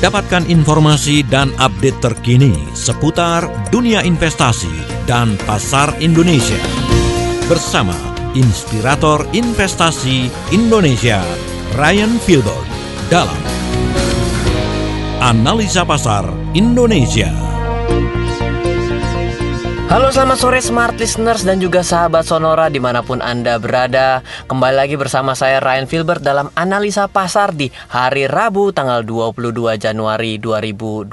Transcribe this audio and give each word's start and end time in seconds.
Dapatkan 0.00 0.48
informasi 0.48 1.20
dan 1.28 1.52
update 1.60 2.00
terkini 2.00 2.56
seputar 2.72 3.44
dunia 3.68 4.00
investasi 4.00 5.04
dan 5.04 5.36
pasar 5.44 5.92
Indonesia. 6.00 6.56
Bersama 7.44 7.92
Inspirator 8.32 9.28
Investasi 9.36 10.32
Indonesia, 10.56 11.20
Ryan 11.76 12.16
Filbert 12.24 12.64
dalam 13.12 13.36
Analisa 15.20 15.84
Pasar 15.84 16.24
Indonesia. 16.56 17.49
Halo 19.90 20.06
selamat 20.14 20.38
sore 20.38 20.62
smart 20.62 20.94
listeners 21.02 21.42
dan 21.42 21.58
juga 21.58 21.82
sahabat 21.82 22.22
Sonora 22.22 22.70
di 22.70 22.78
mana 22.78 23.02
pun 23.02 23.18
Anda 23.18 23.58
berada. 23.58 24.22
Kembali 24.46 24.78
lagi 24.78 24.94
bersama 24.94 25.34
saya 25.34 25.58
Ryan 25.58 25.90
Filbert 25.90 26.22
dalam 26.22 26.46
analisa 26.54 27.10
pasar 27.10 27.50
di 27.50 27.74
hari 27.90 28.30
Rabu 28.30 28.70
tanggal 28.70 29.02
22 29.02 29.50
Januari 29.82 30.38
2020 30.38 31.10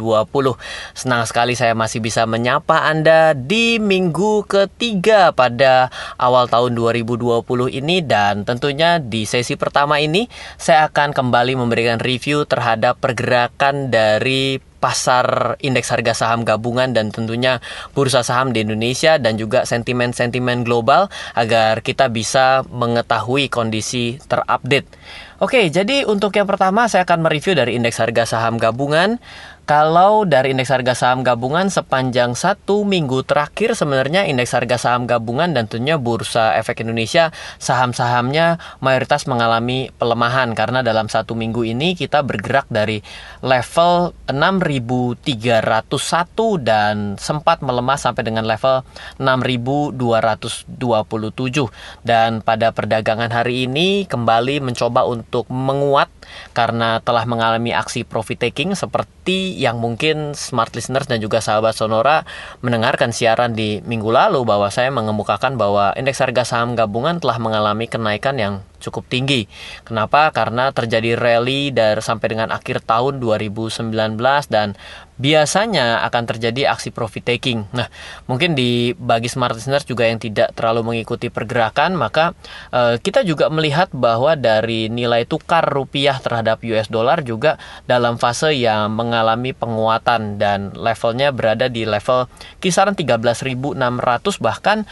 Senang 0.94 1.26
sekali 1.26 1.58
saya 1.58 1.74
masih 1.74 2.06
bisa 2.06 2.30
menyapa 2.30 2.86
Anda 2.86 3.34
di 3.34 3.82
minggu 3.82 4.46
ketiga 4.46 5.34
pada 5.34 5.90
awal 6.22 6.46
tahun 6.46 6.78
2020 6.78 7.82
ini. 7.82 8.06
Dan 8.06 8.46
tentunya 8.46 9.02
di 9.02 9.26
sesi 9.26 9.58
pertama 9.58 9.98
ini 9.98 10.30
saya 10.62 10.86
akan 10.86 11.18
kembali 11.18 11.58
memberikan 11.58 11.98
review 11.98 12.46
terhadap 12.46 13.02
pergerakan 13.02 13.90
dari 13.90 14.67
pasar 14.78 15.58
indeks 15.60 15.90
harga 15.90 16.14
saham 16.14 16.46
gabungan 16.46 16.94
dan 16.94 17.10
tentunya 17.10 17.60
bursa 17.98 18.22
saham 18.22 18.54
di 18.54 18.62
Indonesia 18.62 19.18
dan 19.18 19.36
juga 19.36 19.66
sentimen-sentimen 19.66 20.62
global 20.64 21.10
agar 21.34 21.82
kita 21.82 22.08
bisa 22.14 22.62
mengetahui 22.70 23.50
kondisi 23.50 24.22
terupdate. 24.30 24.88
Oke, 25.38 25.70
jadi 25.70 26.02
untuk 26.10 26.34
yang 26.34 26.50
pertama 26.50 26.90
saya 26.90 27.06
akan 27.06 27.22
mereview 27.22 27.54
dari 27.54 27.78
indeks 27.78 28.02
harga 28.02 28.26
saham 28.26 28.58
gabungan. 28.58 29.22
Kalau 29.68 30.24
dari 30.24 30.56
indeks 30.56 30.72
harga 30.72 30.96
saham 30.96 31.28
gabungan 31.28 31.68
sepanjang 31.68 32.40
satu 32.40 32.88
minggu 32.88 33.28
terakhir 33.28 33.76
sebenarnya 33.76 34.24
indeks 34.24 34.56
harga 34.56 34.80
saham 34.80 35.04
gabungan 35.04 35.52
dan 35.52 35.68
tentunya 35.68 36.00
bursa 36.00 36.56
efek 36.56 36.88
Indonesia 36.88 37.36
saham-sahamnya 37.60 38.64
mayoritas 38.80 39.28
mengalami 39.28 39.92
pelemahan 40.00 40.56
karena 40.56 40.80
dalam 40.88 41.12
satu 41.12 41.36
minggu 41.36 41.68
ini 41.68 42.00
kita 42.00 42.24
bergerak 42.24 42.64
dari 42.72 43.04
level 43.44 44.16
6.301 44.32 45.20
dan 46.64 47.20
sempat 47.20 47.60
melemah 47.60 48.00
sampai 48.00 48.24
dengan 48.24 48.48
level 48.48 48.88
6.227 49.20 50.80
dan 52.08 52.40
pada 52.40 52.72
perdagangan 52.72 53.36
hari 53.36 53.68
ini 53.68 54.08
kembali 54.08 54.64
mencoba 54.64 55.04
untuk 55.04 55.52
menguat 55.52 56.08
karena 56.56 57.04
telah 57.04 57.28
mengalami 57.28 57.76
aksi 57.76 58.08
profit 58.08 58.48
taking 58.48 58.72
seperti 58.72 59.57
yang 59.58 59.82
mungkin 59.82 60.38
smart 60.38 60.72
listeners 60.78 61.10
dan 61.10 61.18
juga 61.18 61.42
sahabat 61.42 61.74
Sonora 61.74 62.24
mendengarkan 62.62 63.10
siaran 63.10 63.58
di 63.58 63.82
minggu 63.82 64.14
lalu 64.14 64.46
bahwa 64.46 64.70
saya 64.70 64.94
mengemukakan 64.94 65.58
bahwa 65.58 65.98
indeks 65.98 66.22
harga 66.22 66.46
saham 66.46 66.78
gabungan 66.78 67.18
telah 67.18 67.42
mengalami 67.42 67.90
kenaikan 67.90 68.38
yang 68.38 68.54
cukup 68.80 69.06
tinggi. 69.10 69.46
Kenapa? 69.84 70.30
Karena 70.32 70.70
terjadi 70.72 71.18
rally 71.18 71.70
dari 71.74 72.00
sampai 72.02 72.28
dengan 72.32 72.50
akhir 72.54 72.86
tahun 72.86 73.20
2019 73.20 73.94
dan 74.50 74.78
biasanya 75.18 76.06
akan 76.06 76.24
terjadi 76.30 76.72
aksi 76.72 76.94
profit 76.94 77.26
taking. 77.26 77.66
Nah, 77.74 77.90
mungkin 78.30 78.54
di 78.54 78.94
bagi 78.94 79.26
smart 79.28 79.58
listeners 79.58 79.84
juga 79.84 80.06
yang 80.06 80.22
tidak 80.22 80.54
terlalu 80.54 80.94
mengikuti 80.94 81.34
pergerakan, 81.34 81.98
maka 81.98 82.38
eh, 82.70 83.02
kita 83.02 83.26
juga 83.26 83.50
melihat 83.50 83.90
bahwa 83.92 84.38
dari 84.38 84.88
nilai 84.94 85.26
tukar 85.26 85.66
rupiah 85.66 86.22
terhadap 86.22 86.62
US 86.62 86.88
dollar 86.88 87.26
juga 87.26 87.58
dalam 87.90 88.22
fase 88.22 88.54
yang 88.54 88.94
mengalami 88.94 89.58
penguatan 89.58 90.38
dan 90.38 90.72
levelnya 90.78 91.34
berada 91.34 91.66
di 91.68 91.84
level 91.84 92.30
kisaran 92.62 92.94
13.600 92.94 93.74
bahkan 94.38 94.86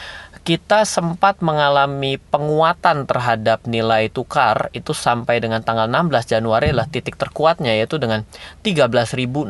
kita 0.45 0.85
sempat 0.85 1.41
mengalami 1.41 2.21
penguatan 2.21 3.09
terhadap 3.09 3.65
nilai 3.65 4.13
tukar 4.13 4.69
itu 4.77 4.93
sampai 4.93 5.41
dengan 5.41 5.65
tanggal 5.65 5.89
16 5.89 6.37
Januari 6.37 6.69
adalah 6.69 6.85
titik 6.85 7.17
terkuatnya 7.17 7.73
yaitu 7.73 7.97
dengan 7.97 8.29
13.630. 8.61 9.49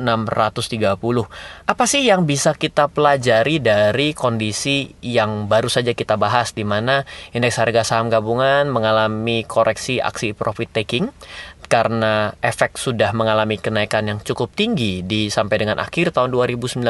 Apa 1.68 1.84
sih 1.84 2.08
yang 2.08 2.24
bisa 2.24 2.56
kita 2.56 2.88
pelajari 2.88 3.60
dari 3.60 4.16
kondisi 4.16 4.96
yang 5.04 5.52
baru 5.52 5.68
saja 5.68 5.92
kita 5.92 6.16
bahas 6.16 6.56
di 6.56 6.64
mana 6.64 7.04
indeks 7.36 7.60
harga 7.60 7.84
saham 7.84 8.08
gabungan 8.08 8.72
mengalami 8.72 9.44
koreksi 9.44 10.00
aksi 10.00 10.32
profit 10.32 10.72
taking 10.72 11.12
karena 11.66 12.38
efek 12.40 12.78
sudah 12.78 13.12
mengalami 13.12 13.58
kenaikan 13.58 14.06
yang 14.06 14.20
cukup 14.22 14.54
tinggi 14.54 15.02
di 15.02 15.28
sampai 15.28 15.66
dengan 15.66 15.82
akhir 15.82 16.14
tahun 16.16 16.32
2019 16.32 16.82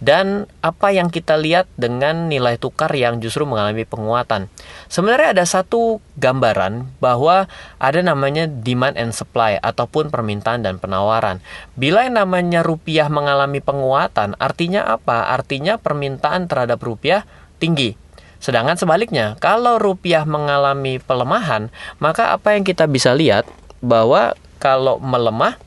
dan 0.00 0.48
apa 0.60 0.88
yang 0.92 1.08
kita 1.08 1.34
lihat 1.40 1.66
dengan 1.74 2.28
nilai 2.28 2.60
tukar 2.60 2.92
yang 2.92 3.18
justru 3.18 3.48
mengalami 3.48 3.82
penguatan. 3.88 4.52
Sebenarnya 4.92 5.34
ada 5.34 5.44
satu 5.48 5.98
gambaran 6.20 7.00
bahwa 7.00 7.48
ada 7.80 8.00
namanya 8.04 8.46
demand 8.46 8.94
and 9.00 9.16
supply 9.16 9.56
ataupun 9.58 10.12
permintaan 10.12 10.62
dan 10.62 10.76
penawaran. 10.78 11.40
Bila 11.74 12.06
yang 12.06 12.20
namanya 12.20 12.60
rupiah 12.62 13.08
mengalami 13.08 13.64
penguatan, 13.64 14.36
artinya 14.38 14.84
apa? 14.86 15.32
Artinya 15.32 15.80
permintaan 15.80 16.46
terhadap 16.46 16.78
rupiah 16.84 17.26
tinggi. 17.58 17.96
Sedangkan 18.44 18.76
sebaliknya, 18.76 19.40
kalau 19.40 19.80
rupiah 19.80 20.28
mengalami 20.28 21.00
pelemahan, 21.00 21.72
maka 21.96 22.36
apa 22.36 22.52
yang 22.52 22.60
kita 22.60 22.84
bisa 22.84 23.16
lihat 23.16 23.48
bahwa 23.84 24.32
kalau 24.56 24.96
melemah 24.96 25.60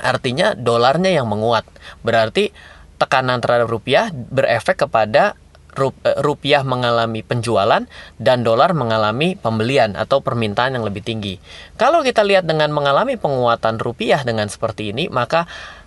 artinya 0.00 0.52
dolarnya 0.52 1.14
yang 1.14 1.30
menguat. 1.30 1.64
Berarti 2.02 2.52
tekanan 2.96 3.40
terhadap 3.40 3.68
rupiah 3.68 4.10
berefek 4.12 4.88
kepada 4.88 5.36
eh, 5.76 6.18
rupiah 6.24 6.64
mengalami 6.64 7.20
penjualan 7.20 7.84
dan 8.16 8.38
dolar 8.40 8.72
mengalami 8.72 9.36
pembelian 9.36 9.94
atau 9.94 10.20
permintaan 10.24 10.76
yang 10.80 10.84
lebih 10.84 11.04
tinggi. 11.04 11.38
Kalau 11.76 12.00
kita 12.00 12.24
lihat 12.24 12.48
dengan 12.48 12.72
mengalami 12.72 13.20
penguatan 13.20 13.80
rupiah 13.80 14.24
dengan 14.24 14.48
seperti 14.48 14.92
ini, 14.92 15.08
maka 15.12 15.44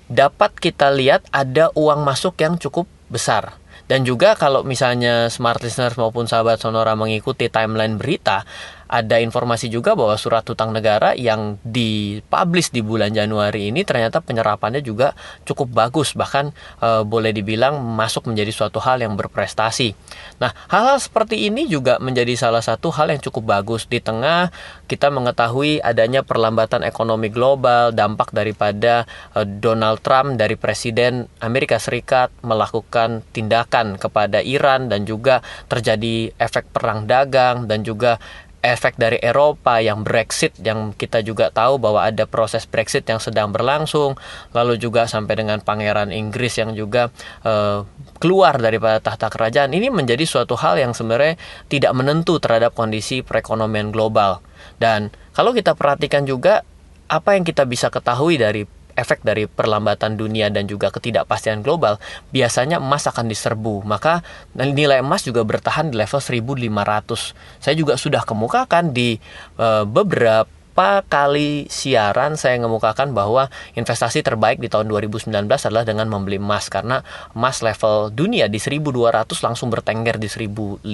dapat 0.09 0.57
kita 0.57 0.89
lihat 0.93 1.25
ada 1.29 1.69
uang 1.77 2.01
masuk 2.01 2.37
yang 2.41 2.57
cukup 2.57 2.89
besar. 3.09 3.57
Dan 3.89 4.05
juga 4.05 4.37
kalau 4.37 4.61
misalnya 4.61 5.33
smart 5.33 5.65
listeners 5.65 5.97
maupun 5.97 6.29
sahabat 6.29 6.61
Sonora 6.61 6.93
mengikuti 6.93 7.49
timeline 7.49 7.97
berita, 7.97 8.45
ada 8.89 9.21
informasi 9.21 9.69
juga 9.69 9.93
bahwa 9.93 10.17
surat 10.17 10.41
utang 10.49 10.73
negara 10.73 11.13
yang 11.13 11.61
dipublish 11.61 12.73
di 12.73 12.81
bulan 12.81 13.13
Januari 13.13 13.69
ini 13.69 13.85
ternyata 13.85 14.17
penyerapannya 14.17 14.81
juga 14.81 15.13
cukup 15.45 15.69
bagus 15.69 16.17
bahkan 16.17 16.49
e, 16.81 17.05
boleh 17.05 17.29
dibilang 17.29 17.77
masuk 17.77 18.25
menjadi 18.25 18.49
suatu 18.49 18.81
hal 18.81 19.05
yang 19.05 19.13
berprestasi. 19.13 19.93
Nah, 20.41 20.49
hal-hal 20.73 20.97
seperti 20.97 21.45
ini 21.45 21.69
juga 21.69 22.01
menjadi 22.01 22.33
salah 22.33 22.65
satu 22.65 22.89
hal 22.89 23.13
yang 23.13 23.21
cukup 23.21 23.61
bagus 23.61 23.85
di 23.85 24.01
tengah 24.01 24.49
kita 24.89 25.13
mengetahui 25.13 25.85
adanya 25.85 26.25
perlambatan 26.25 26.81
ekonomi 26.81 27.29
global, 27.29 27.93
dampak 27.93 28.33
daripada 28.33 29.05
e, 29.37 29.45
Donald 29.45 30.01
Trump 30.01 30.41
dari 30.41 30.57
presiden 30.57 31.29
Amerika 31.45 31.77
Serikat 31.77 32.33
melakukan 32.41 33.21
tindakan 33.37 34.01
kepada 34.01 34.41
Iran 34.41 34.89
dan 34.89 35.05
juga 35.05 35.45
terjadi 35.69 36.33
efek 36.41 36.73
perang 36.73 37.05
dagang 37.05 37.69
dan 37.69 37.85
juga 37.85 38.17
efek 38.59 38.99
dari 38.99 39.17
Eropa 39.23 39.79
yang 39.79 40.03
Brexit 40.03 40.55
yang 40.59 40.91
kita 40.91 41.23
juga 41.23 41.47
tahu 41.51 41.79
bahwa 41.79 42.03
ada 42.03 42.27
proses 42.27 42.67
Brexit 42.67 43.07
yang 43.07 43.19
sedang 43.23 43.55
berlangsung 43.55 44.19
lalu 44.51 44.75
juga 44.75 45.07
sampai 45.07 45.39
dengan 45.39 45.63
pangeran 45.63 46.11
Inggris 46.11 46.59
yang 46.59 46.75
juga 46.75 47.13
uh, 47.47 47.87
keluar 48.19 48.59
daripada 48.59 48.99
tahta 48.99 49.31
kerajaan. 49.31 49.71
Ini 49.71 49.91
menjadi 49.91 50.23
suatu 50.27 50.59
hal 50.59 50.79
yang 50.79 50.91
sebenarnya 50.91 51.39
tidak 51.71 51.91
menentu 51.95 52.37
terhadap 52.37 52.75
kondisi 52.75 53.23
perekonomian 53.23 53.95
global. 53.95 54.43
Dan 54.75 55.11
kalau 55.31 55.55
kita 55.55 55.75
perhatikan 55.75 56.27
juga 56.27 56.67
apa 57.09 57.33
yang 57.33 57.47
kita 57.47 57.65
bisa 57.65 57.87
ketahui 57.89 58.37
dari 58.37 58.67
efek 58.99 59.23
dari 59.23 59.47
perlambatan 59.47 60.19
dunia 60.19 60.51
dan 60.51 60.67
juga 60.67 60.91
ketidakpastian 60.91 61.63
global, 61.63 61.97
biasanya 62.35 62.83
emas 62.83 63.07
akan 63.07 63.31
diserbu. 63.31 63.87
Maka 63.87 64.21
nilai 64.53 64.99
emas 64.99 65.23
juga 65.23 65.47
bertahan 65.47 65.89
di 65.89 65.95
level 65.95 66.19
1500. 66.19 67.63
Saya 67.63 67.75
juga 67.79 67.95
sudah 67.95 68.27
kemukakan 68.27 68.91
di 68.91 69.15
e, 69.55 69.67
beberapa 69.87 70.58
beberapa 70.79 71.03
kali 71.11 71.67
siaran 71.67 72.39
saya 72.39 72.55
mengemukakan 72.55 73.11
bahwa 73.11 73.51
investasi 73.75 74.23
terbaik 74.23 74.63
di 74.63 74.71
tahun 74.71 74.87
2019 74.87 75.27
adalah 75.43 75.83
dengan 75.83 76.07
membeli 76.07 76.39
emas 76.39 76.71
karena 76.71 77.03
emas 77.35 77.59
level 77.59 78.15
dunia 78.15 78.47
di 78.47 78.63
1200 78.63 79.27
langsung 79.43 79.67
bertengger 79.67 80.15
di 80.15 80.31
1500 80.31 80.87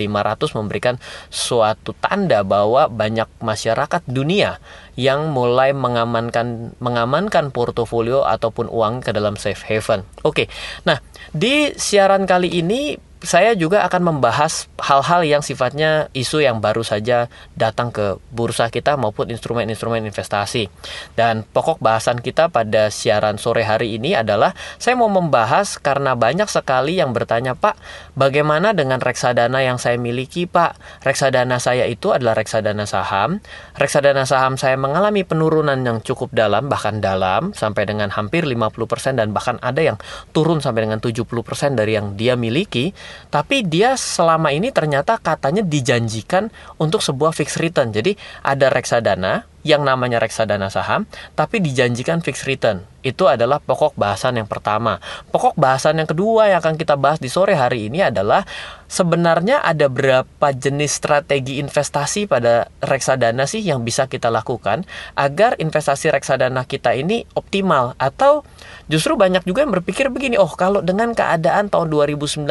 memberikan 0.57 0.97
suatu 1.29 1.93
tanda 2.01 2.41
bahwa 2.41 2.89
banyak 2.89 3.29
masyarakat 3.37 4.01
dunia 4.09 4.57
yang 4.97 5.29
mulai 5.29 5.69
mengamankan 5.69 6.73
mengamankan 6.81 7.53
portofolio 7.53 8.25
ataupun 8.25 8.65
uang 8.65 9.05
ke 9.05 9.13
dalam 9.13 9.37
safe 9.37 9.69
haven. 9.69 10.01
Oke. 10.25 10.49
Nah, 10.89 10.97
di 11.29 11.77
siaran 11.77 12.25
kali 12.25 12.49
ini 12.57 12.97
saya 13.25 13.57
juga 13.57 13.81
akan 13.89 14.15
membahas 14.15 14.69
hal-hal 14.77 15.25
yang 15.25 15.41
sifatnya 15.41 16.13
isu 16.13 16.45
yang 16.45 16.61
baru 16.61 16.85
saja 16.85 17.25
datang 17.57 17.89
ke 17.89 18.21
bursa 18.29 18.69
kita 18.69 18.93
maupun 18.95 19.33
instrumen-instrumen 19.33 20.05
investasi. 20.05 20.69
Dan 21.17 21.41
pokok 21.41 21.81
bahasan 21.81 22.21
kita 22.21 22.53
pada 22.53 22.93
siaran 22.93 23.41
sore 23.41 23.65
hari 23.65 23.97
ini 23.97 24.13
adalah 24.13 24.53
saya 24.77 24.93
mau 24.93 25.09
membahas 25.09 25.81
karena 25.81 26.13
banyak 26.13 26.45
sekali 26.45 27.01
yang 27.01 27.17
bertanya, 27.17 27.57
"Pak, 27.57 27.75
bagaimana 28.13 28.77
dengan 28.77 29.01
reksadana 29.01 29.65
yang 29.65 29.81
saya 29.81 29.97
miliki, 29.97 30.45
Pak? 30.45 31.01
Reksadana 31.01 31.57
saya 31.57 31.89
itu 31.89 32.13
adalah 32.13 32.37
reksadana 32.37 32.85
saham. 32.85 33.41
Reksadana 33.73 34.29
saham 34.29 34.55
saya 34.55 34.77
mengalami 34.77 35.25
penurunan 35.25 35.81
yang 35.81 35.99
cukup 36.05 36.29
dalam, 36.29 36.69
bahkan 36.69 37.01
dalam 37.01 37.57
sampai 37.57 37.89
dengan 37.89 38.13
hampir 38.13 38.45
50% 38.45 39.17
dan 39.17 39.33
bahkan 39.33 39.57
ada 39.65 39.81
yang 39.81 39.97
turun 40.29 40.61
sampai 40.61 40.85
dengan 40.85 41.01
70% 41.01 41.73
dari 41.73 41.97
yang 41.97 42.13
dia 42.13 42.37
miliki." 42.37 42.93
Tapi 43.29 43.65
dia 43.65 43.99
selama 43.99 44.51
ini 44.51 44.71
ternyata 44.71 45.19
katanya 45.19 45.61
dijanjikan 45.61 46.49
untuk 46.79 47.03
sebuah 47.03 47.35
fixed 47.35 47.59
return. 47.59 47.91
Jadi 47.91 48.15
ada 48.41 48.71
reksadana 48.71 49.43
yang 49.65 49.81
namanya 49.81 50.21
reksadana 50.21 50.69
saham, 50.69 51.09
tapi 51.33 51.57
dijanjikan 51.57 52.21
fixed 52.21 52.45
return. 52.45 52.85
Itu 53.01 53.25
adalah 53.25 53.57
pokok 53.57 53.97
bahasan 53.97 54.37
yang 54.37 54.45
pertama. 54.45 55.01
Pokok 55.33 55.57
bahasan 55.57 55.97
yang 55.97 56.05
kedua 56.05 56.53
yang 56.53 56.61
akan 56.61 56.77
kita 56.77 56.93
bahas 56.93 57.17
di 57.17 57.33
sore 57.33 57.57
hari 57.57 57.89
ini 57.89 58.05
adalah 58.05 58.45
sebenarnya 58.85 59.65
ada 59.65 59.89
berapa 59.89 60.47
jenis 60.53 61.01
strategi 61.01 61.57
investasi 61.57 62.29
pada 62.29 62.69
reksadana 62.85 63.49
sih 63.49 63.65
yang 63.65 63.81
bisa 63.81 64.05
kita 64.05 64.29
lakukan 64.29 64.85
agar 65.17 65.57
investasi 65.57 66.13
reksadana 66.13 66.69
kita 66.69 66.93
ini 66.93 67.25
optimal 67.33 67.97
atau 67.97 68.45
justru 68.91 69.17
banyak 69.17 69.45
juga 69.45 69.65
yang 69.65 69.73
berpikir 69.73 70.09
begini, 70.11 70.35
oh 70.35 70.51
kalau 70.53 70.81
dengan 70.81 71.13
keadaan 71.15 71.69
tahun 71.69 71.89
2019 71.89 72.45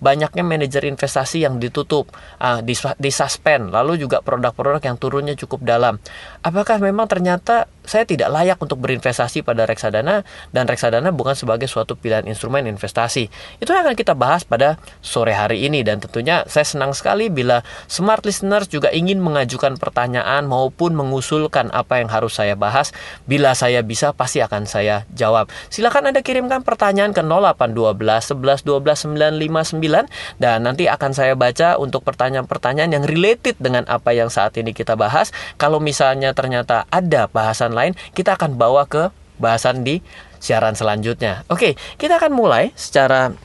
banyaknya 0.00 0.42
manajer 0.44 0.82
investasi 0.84 1.44
yang 1.44 1.60
ditutup, 1.62 2.12
uh, 2.40 2.60
disuspend, 3.00 3.72
lalu 3.72 4.00
juga 4.00 4.20
produk-produk 4.20 4.82
yang 4.82 4.96
turunnya 4.96 5.34
cukup 5.38 5.64
dalam. 5.64 6.00
Apakah 6.42 6.80
memang 6.80 7.08
ternyata 7.08 7.68
saya 7.86 8.02
tidak 8.02 8.28
layak 8.34 8.58
untuk 8.58 8.82
berinvestasi 8.82 9.46
pada 9.46 9.64
reksadana 9.64 10.26
dan 10.50 10.66
reksadana 10.66 11.14
bukan 11.14 11.38
sebagai 11.38 11.70
suatu 11.70 11.94
pilihan 11.94 12.26
instrumen 12.26 12.66
investasi. 12.66 13.30
Itu 13.62 13.70
akan 13.70 13.94
kita 13.94 14.18
bahas 14.18 14.42
pada 14.42 14.76
sore 14.98 15.32
hari 15.32 15.64
ini 15.64 15.86
dan 15.86 16.02
tentunya 16.02 16.42
saya 16.50 16.66
senang 16.66 16.90
sekali 16.92 17.30
bila 17.30 17.62
smart 17.86 18.26
listeners 18.26 18.66
juga 18.66 18.90
ingin 18.90 19.22
mengajukan 19.22 19.78
pertanyaan 19.78 20.50
maupun 20.50 20.98
mengusulkan 20.98 21.70
apa 21.70 22.02
yang 22.02 22.10
harus 22.10 22.34
saya 22.34 22.58
bahas. 22.58 22.90
Bila 23.30 23.54
saya 23.54 23.86
bisa 23.86 24.10
pasti 24.10 24.42
akan 24.42 24.66
saya 24.66 25.06
jawab. 25.14 25.46
Silakan 25.70 26.10
Anda 26.10 26.26
kirimkan 26.26 26.66
pertanyaan 26.66 27.14
ke 27.14 27.22
0812 27.22 28.34
11 28.34 28.66
12 28.66 29.14
959 29.14 30.42
dan 30.42 30.66
nanti 30.66 30.90
akan 30.90 31.12
saya 31.14 31.38
baca 31.38 31.78
untuk 31.78 32.02
pertanyaan-pertanyaan 32.02 32.90
yang 32.90 33.04
related 33.06 33.54
dengan 33.62 33.86
apa 33.86 34.10
yang 34.10 34.26
saat 34.26 34.58
ini 34.58 34.74
kita 34.74 34.98
bahas. 34.98 35.30
Kalau 35.54 35.78
misalnya 35.78 36.34
ternyata 36.34 36.88
ada 36.90 37.30
bahasan 37.30 37.75
lain, 37.76 37.92
kita 38.16 38.40
akan 38.40 38.56
bawa 38.56 38.88
ke 38.88 39.12
bahasan 39.36 39.84
di 39.84 40.00
siaran 40.40 40.72
selanjutnya. 40.72 41.44
Oke, 41.52 41.76
kita 42.00 42.16
akan 42.16 42.32
mulai 42.32 42.72
secara 42.72 43.36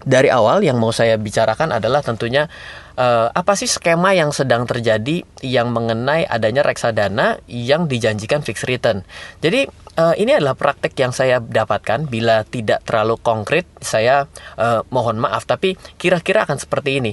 dari 0.00 0.32
awal 0.32 0.64
yang 0.64 0.80
mau 0.80 0.92
saya 0.96 1.20
bicarakan 1.20 1.76
adalah 1.76 2.00
tentunya 2.00 2.48
uh, 2.96 3.28
apa 3.32 3.52
sih 3.52 3.68
skema 3.68 4.16
yang 4.16 4.32
sedang 4.32 4.64
terjadi 4.64 5.24
yang 5.44 5.68
mengenai 5.76 6.24
adanya 6.24 6.64
reksadana 6.64 7.40
yang 7.44 7.84
dijanjikan 7.84 8.40
fixed 8.40 8.64
return. 8.64 9.04
Jadi 9.44 9.68
uh, 10.00 10.16
ini 10.16 10.36
adalah 10.36 10.56
praktek 10.56 10.96
yang 10.96 11.12
saya 11.12 11.40
dapatkan 11.40 12.08
bila 12.08 12.48
tidak 12.48 12.80
terlalu 12.88 13.20
konkret 13.20 13.68
saya 13.84 14.24
uh, 14.56 14.80
mohon 14.88 15.20
maaf 15.20 15.44
tapi 15.44 15.76
kira-kira 16.00 16.48
akan 16.48 16.56
seperti 16.56 17.04
ini. 17.04 17.12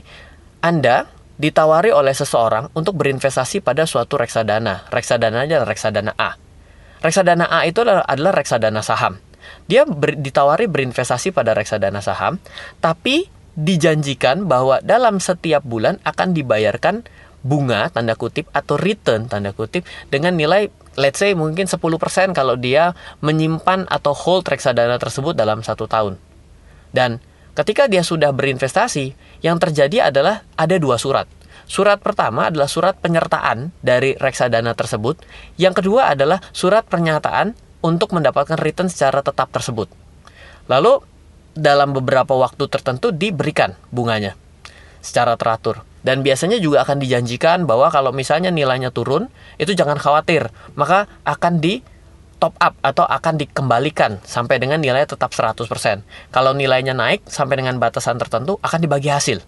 Anda 0.63 1.16
ditawari 1.37 1.93
oleh 1.93 2.13
seseorang 2.13 2.73
untuk 2.73 2.97
berinvestasi 2.97 3.61
pada 3.61 3.85
suatu 3.85 4.17
reksadana. 4.17 4.89
Reksadana 4.89 5.45
adalah 5.45 5.69
reksadana 5.69 6.11
A. 6.17 6.35
Reksadana 7.01 7.45
A 7.45 7.63
itu 7.69 7.85
adalah 7.85 8.33
reksadana 8.33 8.81
saham. 8.81 9.21
Dia 9.69 9.85
ber, 9.85 10.17
ditawari 10.17 10.65
berinvestasi 10.65 11.31
pada 11.31 11.53
reksadana 11.53 12.01
saham, 12.01 12.41
tapi 12.81 13.29
dijanjikan 13.57 14.49
bahwa 14.49 14.81
dalam 14.81 15.21
setiap 15.21 15.65
bulan 15.65 16.01
akan 16.03 16.33
dibayarkan 16.33 17.05
bunga 17.41 17.89
tanda 17.93 18.17
kutip 18.17 18.49
atau 18.51 18.75
return 18.75 19.29
tanda 19.29 19.53
kutip 19.53 19.85
dengan 20.11 20.35
nilai 20.35 20.67
let's 20.99 21.21
say 21.21 21.31
mungkin 21.37 21.69
10% 21.69 21.79
kalau 22.33 22.57
dia 22.57 22.97
menyimpan 23.21 23.87
atau 23.87 24.11
hold 24.11 24.49
reksadana 24.49 24.97
tersebut 24.97 25.37
dalam 25.37 25.61
satu 25.61 25.85
tahun. 25.85 26.17
Dan 26.91 27.21
Ketika 27.57 27.89
dia 27.89 28.05
sudah 28.05 28.29
berinvestasi, 28.37 29.17
yang 29.41 29.57
terjadi 29.61 30.09
adalah 30.09 30.45
ada 30.57 30.75
dua 30.77 30.97
surat. 31.01 31.25
Surat 31.67 31.99
pertama 31.99 32.47
adalah 32.47 32.71
surat 32.71 32.95
penyertaan 32.95 33.75
dari 33.83 34.15
reksadana 34.15 34.71
tersebut. 34.71 35.19
Yang 35.59 35.83
kedua 35.83 36.15
adalah 36.15 36.39
surat 36.55 36.87
pernyataan 36.87 37.51
untuk 37.83 38.15
mendapatkan 38.15 38.55
return 38.55 38.87
secara 38.87 39.19
tetap 39.19 39.51
tersebut. 39.51 39.91
Lalu 40.71 41.03
dalam 41.57 41.91
beberapa 41.91 42.37
waktu 42.37 42.71
tertentu 42.71 43.11
diberikan 43.11 43.75
bunganya 43.91 44.39
secara 45.03 45.35
teratur. 45.35 45.83
Dan 46.07 46.23
biasanya 46.23 46.55
juga 46.61 46.87
akan 46.87 47.03
dijanjikan 47.03 47.67
bahwa 47.67 47.91
kalau 47.91 48.15
misalnya 48.15 48.47
nilainya 48.47 48.95
turun, 48.95 49.27
itu 49.59 49.75
jangan 49.75 49.99
khawatir, 49.99 50.47
maka 50.79 51.11
akan 51.27 51.59
di 51.59 51.83
top 52.37 52.53
up 52.61 52.77
atau 52.85 53.03
akan 53.03 53.37
dikembalikan 53.41 54.21
sampai 54.21 54.61
dengan 54.61 54.81
nilai 54.81 55.05
tetap 55.05 55.33
100%. 55.33 55.65
Kalau 56.29 56.51
nilainya 56.53 56.93
naik 56.93 57.25
sampai 57.25 57.61
dengan 57.61 57.81
batasan 57.81 58.17
tertentu 58.21 58.61
akan 58.61 58.79
dibagi 58.81 59.09
hasil. 59.09 59.41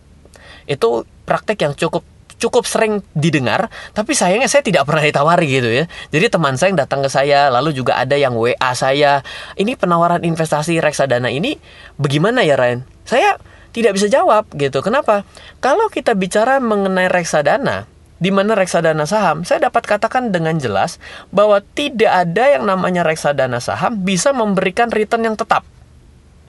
Itu 0.66 1.06
praktek 1.26 1.66
yang 1.66 1.74
cukup 1.78 2.06
cukup 2.40 2.64
sering 2.64 3.04
didengar, 3.12 3.68
tapi 3.92 4.16
sayangnya 4.16 4.48
saya 4.48 4.64
tidak 4.64 4.88
pernah 4.88 5.04
ditawari 5.04 5.46
gitu 5.52 5.68
ya. 5.68 5.86
Jadi 6.10 6.32
teman 6.32 6.56
saya 6.56 6.72
yang 6.72 6.80
datang 6.80 7.04
ke 7.04 7.12
saya, 7.12 7.52
lalu 7.52 7.76
juga 7.76 8.00
ada 8.00 8.16
yang 8.16 8.34
WA 8.34 8.72
saya, 8.72 9.22
ini 9.60 9.76
penawaran 9.76 10.24
investasi 10.24 10.80
reksadana 10.80 11.28
ini 11.28 11.60
bagaimana 12.00 12.42
ya 12.48 12.56
Ryan? 12.56 12.88
Saya 13.04 13.36
tidak 13.76 14.00
bisa 14.00 14.08
jawab 14.08 14.48
gitu. 14.56 14.80
Kenapa? 14.80 15.28
Kalau 15.60 15.92
kita 15.92 16.16
bicara 16.16 16.58
mengenai 16.64 17.12
reksadana, 17.12 17.86
di 18.20 18.30
mana 18.30 18.54
reksadana 18.54 19.08
saham, 19.08 19.48
saya 19.48 19.72
dapat 19.72 19.88
katakan 19.88 20.30
dengan 20.30 20.60
jelas 20.60 21.00
bahwa 21.32 21.64
tidak 21.74 22.12
ada 22.12 22.60
yang 22.60 22.68
namanya 22.68 23.08
reksadana 23.08 23.64
saham 23.64 24.04
bisa 24.04 24.36
memberikan 24.36 24.92
return 24.92 25.24
yang 25.24 25.36
tetap. 25.40 25.64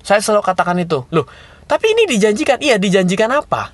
Saya 0.03 0.19
selalu 0.19 0.43
katakan 0.43 0.77
itu. 0.83 1.07
Loh, 1.15 1.31
tapi 1.71 1.95
ini 1.95 2.11
dijanjikan. 2.11 2.59
Iya, 2.59 2.77
dijanjikan 2.83 3.31
apa? 3.31 3.71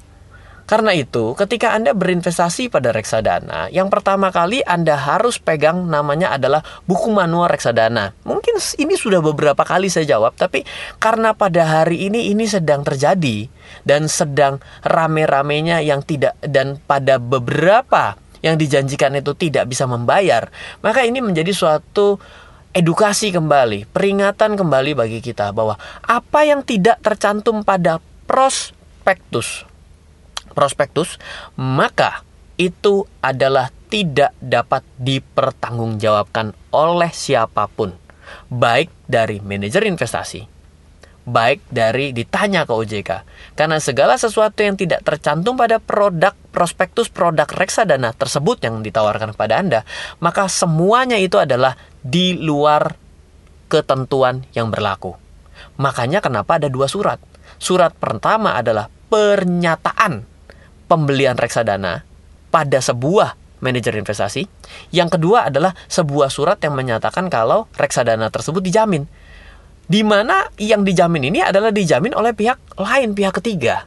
Karena 0.67 0.91
itu, 0.99 1.39
ketika 1.39 1.79
Anda 1.79 1.95
berinvestasi 1.95 2.75
pada 2.75 2.91
reksadana, 2.91 3.71
yang 3.71 3.87
pertama 3.87 4.35
kali 4.35 4.67
Anda 4.67 4.99
harus 4.99 5.39
pegang 5.39 5.87
namanya 5.87 6.35
adalah 6.35 6.67
buku 6.91 7.15
manual 7.15 7.47
reksadana. 7.47 8.19
Mungkin 8.27 8.59
ini 8.83 8.99
sudah 8.99 9.23
beberapa 9.23 9.63
kali 9.63 9.87
saya 9.87 10.19
jawab, 10.19 10.35
tapi 10.35 10.67
karena 10.99 11.39
pada 11.39 11.63
hari 11.63 12.11
ini 12.11 12.35
ini 12.35 12.51
sedang 12.51 12.83
terjadi 12.83 13.47
dan 13.87 14.11
sedang 14.11 14.59
rame-ramenya 14.83 15.87
yang 15.87 16.03
tidak 16.03 16.35
dan 16.43 16.83
pada 16.83 17.23
beberapa 17.23 18.19
yang 18.43 18.59
dijanjikan 18.59 19.15
itu 19.15 19.39
tidak 19.39 19.71
bisa 19.71 19.87
membayar, 19.87 20.51
maka 20.83 21.07
ini 21.07 21.23
menjadi 21.23 21.55
suatu 21.55 22.19
edukasi 22.75 23.31
kembali, 23.31 23.87
peringatan 23.95 24.59
kembali 24.59 24.99
bagi 24.99 25.23
kita 25.23 25.55
bahwa 25.55 25.79
apa 26.03 26.41
yang 26.43 26.67
tidak 26.67 26.99
tercantum 27.07 27.63
pada 27.63 28.03
prospektus 28.27 29.76
prospektus, 30.57 31.21
maka 31.61 32.25
itu 32.57 33.05
adalah 33.21 33.69
tidak 33.93 34.33
dapat 34.41 34.83
dipertanggungjawabkan 34.97 36.57
oleh 36.73 37.13
siapa 37.13 37.69
pun, 37.69 37.93
baik 38.49 38.89
dari 39.07 39.39
manajer 39.45 39.85
investasi, 39.85 40.49
baik 41.29 41.63
dari 41.71 42.11
ditanya 42.11 42.67
ke 42.67 42.73
OJK. 42.73 43.11
Karena 43.55 43.79
segala 43.79 44.19
sesuatu 44.19 44.65
yang 44.65 44.75
tidak 44.75 45.05
tercantum 45.07 45.55
pada 45.55 45.79
produk 45.79 46.35
prospektus 46.51 47.13
produk 47.13 47.47
reksadana 47.47 48.17
tersebut 48.17 48.65
yang 48.65 48.81
ditawarkan 48.81 49.37
kepada 49.37 49.61
Anda, 49.61 49.81
maka 50.19 50.49
semuanya 50.51 51.21
itu 51.21 51.37
adalah 51.39 51.77
di 52.01 52.41
luar 52.41 52.97
ketentuan 53.71 54.47
yang 54.57 54.73
berlaku. 54.73 55.15
Makanya 55.77 56.25
kenapa 56.25 56.57
ada 56.57 56.73
dua 56.73 56.89
surat. 56.89 57.21
Surat 57.57 57.93
pertama 57.97 58.57
adalah 58.57 58.89
pernyataan 59.09 60.36
pembelian 60.87 61.39
reksadana 61.39 62.07
pada 62.51 62.79
sebuah 62.79 63.35
manajer 63.61 63.97
investasi. 63.99 64.47
Yang 64.95 65.19
kedua 65.19 65.51
adalah 65.51 65.75
sebuah 65.91 66.29
surat 66.31 66.59
yang 66.63 66.75
menyatakan 66.75 67.29
kalau 67.31 67.67
reksadana 67.77 68.31
tersebut 68.31 68.63
dijamin. 68.63 69.07
Di 69.87 70.03
mana 70.03 70.51
yang 70.59 70.83
dijamin 70.83 71.31
ini 71.31 71.41
adalah 71.47 71.71
dijamin 71.71 72.11
oleh 72.15 72.35
pihak 72.35 72.59
lain, 72.75 73.15
pihak 73.15 73.39
ketiga. 73.39 73.87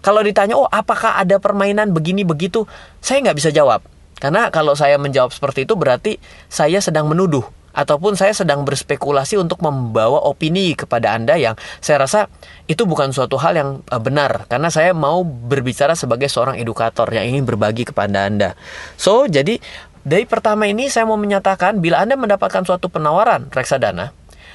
Kalau 0.00 0.20
ditanya, 0.20 0.56
oh 0.56 0.68
apakah 0.68 1.20
ada 1.20 1.40
permainan 1.40 1.92
begini 1.92 2.24
begitu, 2.24 2.68
saya 3.00 3.24
nggak 3.24 3.36
bisa 3.40 3.50
jawab. 3.52 3.84
Karena 4.20 4.48
kalau 4.48 4.72
saya 4.72 4.96
menjawab 4.96 5.32
seperti 5.32 5.68
itu 5.68 5.76
berarti 5.76 6.16
saya 6.48 6.80
sedang 6.80 7.08
menuduh 7.08 7.44
ataupun 7.74 8.14
saya 8.14 8.30
sedang 8.32 8.62
berspekulasi 8.62 9.36
untuk 9.36 9.60
membawa 9.60 10.22
opini 10.24 10.72
kepada 10.78 11.12
Anda 11.12 11.34
yang 11.34 11.58
saya 11.82 12.06
rasa 12.06 12.30
itu 12.70 12.86
bukan 12.86 13.10
suatu 13.10 13.36
hal 13.36 13.58
yang 13.58 13.70
uh, 13.90 14.00
benar 14.00 14.46
karena 14.46 14.70
saya 14.70 14.94
mau 14.94 15.26
berbicara 15.26 15.98
sebagai 15.98 16.30
seorang 16.30 16.56
edukator 16.56 17.10
yang 17.10 17.26
ingin 17.28 17.44
berbagi 17.44 17.84
kepada 17.84 18.30
Anda. 18.30 18.54
So, 18.94 19.26
jadi 19.26 19.58
dari 20.06 20.24
pertama 20.24 20.70
ini 20.70 20.86
saya 20.88 21.04
mau 21.04 21.18
menyatakan 21.18 21.82
bila 21.82 22.00
Anda 22.00 22.14
mendapatkan 22.14 22.62
suatu 22.64 22.88
penawaran 22.88 23.50
reksadana, 23.50 24.14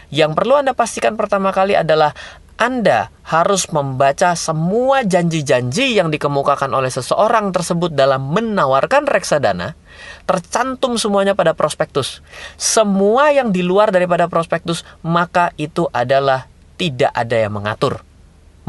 yang 0.10 0.34
perlu 0.34 0.58
Anda 0.58 0.74
pastikan 0.74 1.20
pertama 1.20 1.54
kali 1.54 1.78
adalah 1.78 2.16
anda 2.60 3.08
harus 3.24 3.72
membaca 3.72 4.36
semua 4.36 5.08
janji-janji 5.08 5.96
yang 5.96 6.12
dikemukakan 6.12 6.68
oleh 6.76 6.92
seseorang 6.92 7.56
tersebut 7.56 7.96
dalam 7.96 8.36
menawarkan 8.36 9.08
reksadana, 9.08 9.80
tercantum 10.28 11.00
semuanya 11.00 11.40
pada 11.40 11.56
prospektus. 11.56 12.20
Semua 12.60 13.32
yang 13.32 13.56
di 13.56 13.64
luar 13.64 13.96
daripada 13.96 14.28
prospektus, 14.28 14.84
maka 15.00 15.56
itu 15.56 15.88
adalah 15.96 16.52
tidak 16.76 17.16
ada 17.16 17.48
yang 17.48 17.56
mengatur. 17.56 18.04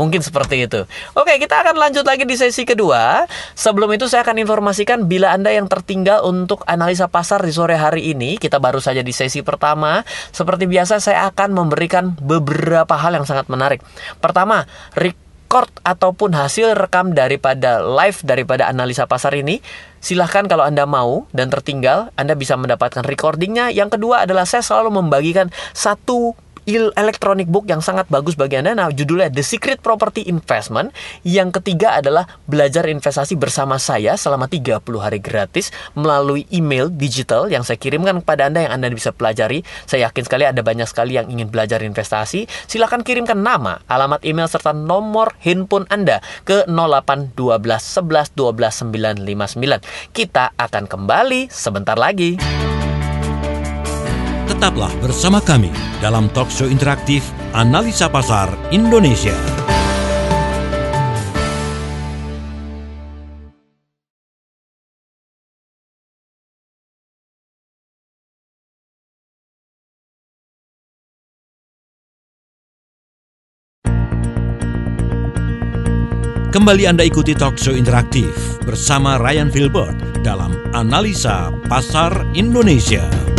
Mungkin 0.00 0.24
seperti 0.24 0.64
itu. 0.64 0.88
Oke, 1.12 1.36
kita 1.36 1.60
akan 1.60 1.76
lanjut 1.76 2.08
lagi 2.08 2.24
di 2.24 2.32
sesi 2.32 2.64
kedua. 2.64 3.28
Sebelum 3.52 3.92
itu 3.92 4.08
saya 4.08 4.24
akan 4.24 4.40
informasikan 4.40 5.04
bila 5.04 5.36
Anda 5.36 5.52
yang 5.52 5.68
tertinggal 5.68 6.24
untuk 6.24 6.64
analisa 6.64 7.04
pasar 7.04 7.44
di 7.44 7.52
sore 7.52 7.76
hari 7.76 8.16
ini, 8.16 8.40
kita 8.40 8.56
baru 8.56 8.80
saja 8.80 9.04
di 9.04 9.12
sesi 9.12 9.44
pertama. 9.44 10.00
Seperti 10.32 10.64
biasa 10.64 11.04
saya 11.04 11.28
akan 11.28 11.52
memberikan 11.52 12.16
beberapa 12.16 12.96
hal 12.96 13.20
yang 13.20 13.28
sangat 13.28 13.52
menarik. 13.52 13.84
Pertama, 14.24 14.64
record 14.96 15.68
ataupun 15.84 16.32
hasil 16.32 16.72
rekam 16.80 17.12
daripada 17.12 17.84
live 17.84 18.24
daripada 18.24 18.72
analisa 18.72 19.04
pasar 19.04 19.36
ini 19.36 19.60
Silahkan 20.00 20.48
kalau 20.48 20.64
Anda 20.64 20.88
mau 20.88 21.28
dan 21.36 21.52
tertinggal, 21.52 22.08
Anda 22.16 22.32
bisa 22.32 22.56
mendapatkan 22.56 23.04
recordingnya. 23.04 23.68
Yang 23.68 24.00
kedua 24.00 24.24
adalah 24.24 24.48
saya 24.48 24.64
selalu 24.64 24.96
membagikan 24.96 25.52
satu 25.76 26.32
electronic 26.68 27.48
book 27.48 27.68
yang 27.68 27.80
sangat 27.80 28.08
bagus 28.12 28.36
bagi 28.36 28.60
Anda. 28.60 28.76
Nah, 28.76 28.88
judulnya 28.92 29.32
The 29.32 29.44
Secret 29.44 29.80
Property 29.80 30.28
Investment. 30.28 30.92
Yang 31.24 31.60
ketiga 31.60 31.98
adalah 31.98 32.28
belajar 32.44 32.84
investasi 32.88 33.36
bersama 33.36 33.80
saya 33.80 34.16
selama 34.16 34.46
30 34.50 34.80
hari 35.00 35.20
gratis 35.20 35.72
melalui 35.96 36.44
email 36.52 36.92
digital 36.92 37.48
yang 37.48 37.64
saya 37.64 37.80
kirimkan 37.80 38.20
kepada 38.24 38.48
Anda 38.48 38.68
yang 38.68 38.72
Anda 38.80 38.92
bisa 38.92 39.14
pelajari. 39.14 39.64
Saya 39.88 40.10
yakin 40.10 40.24
sekali 40.26 40.44
ada 40.46 40.60
banyak 40.60 40.88
sekali 40.88 41.16
yang 41.16 41.28
ingin 41.30 41.48
belajar 41.48 41.80
investasi. 41.80 42.46
Silahkan 42.68 43.00
kirimkan 43.00 43.40
nama, 43.40 43.80
alamat 43.88 44.22
email 44.26 44.46
serta 44.46 44.76
nomor 44.76 45.34
handphone 45.42 45.88
Anda 45.88 46.20
ke 46.44 46.68
0812 46.68 47.36
11 47.36 48.36
12 48.36 48.90
959. 48.92 50.14
Kita 50.14 50.52
akan 50.56 50.84
kembali 50.86 51.50
sebentar 51.50 51.96
lagi. 51.96 52.69
Tetaplah 54.60 54.92
bersama 55.00 55.40
kami 55.40 55.72
dalam 56.04 56.28
talkshow 56.36 56.68
interaktif 56.68 57.24
Analisa 57.56 58.12
Pasar 58.12 58.52
Indonesia. 58.68 59.32
Kembali 76.52 76.84
Anda 76.84 77.08
ikuti 77.08 77.32
talkshow 77.32 77.72
interaktif 77.72 78.60
bersama 78.68 79.16
Ryan 79.16 79.48
Filbert 79.48 80.20
dalam 80.20 80.52
Analisa 80.76 81.48
Pasar 81.64 82.12
Indonesia. 82.36 83.29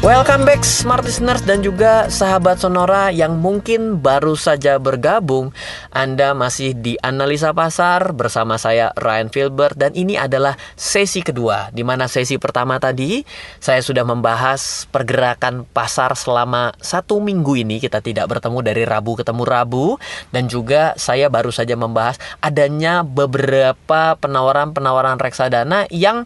Welcome 0.00 0.48
back 0.48 0.64
smart 0.64 1.04
listeners 1.04 1.44
dan 1.44 1.60
juga 1.60 2.08
sahabat 2.08 2.56
Sonora 2.56 3.12
yang 3.12 3.36
mungkin 3.36 4.00
baru 4.00 4.32
saja 4.32 4.80
bergabung. 4.80 5.52
Anda 5.92 6.32
masih 6.32 6.72
di 6.72 6.96
analisa 7.04 7.52
pasar 7.52 8.16
bersama 8.16 8.56
saya 8.56 8.96
Ryan 8.96 9.28
Filbert. 9.28 9.76
Dan 9.76 9.92
ini 9.92 10.16
adalah 10.16 10.56
sesi 10.72 11.20
kedua 11.20 11.68
di 11.76 11.84
mana 11.84 12.08
sesi 12.08 12.40
pertama 12.40 12.80
tadi 12.80 13.20
saya 13.60 13.84
sudah 13.84 14.00
membahas 14.08 14.88
pergerakan 14.88 15.68
pasar 15.68 16.16
selama 16.16 16.72
satu 16.80 17.20
minggu 17.20 17.60
ini. 17.60 17.76
Kita 17.76 18.00
tidak 18.00 18.24
bertemu 18.32 18.64
dari 18.64 18.88
Rabu 18.88 19.20
ketemu 19.20 19.44
Rabu. 19.44 20.00
Dan 20.32 20.48
juga 20.48 20.96
saya 20.96 21.28
baru 21.28 21.52
saja 21.52 21.76
membahas 21.76 22.16
adanya 22.40 23.04
beberapa 23.04 24.16
penawaran-penawaran 24.16 25.20
reksadana 25.20 25.84
yang 25.92 26.24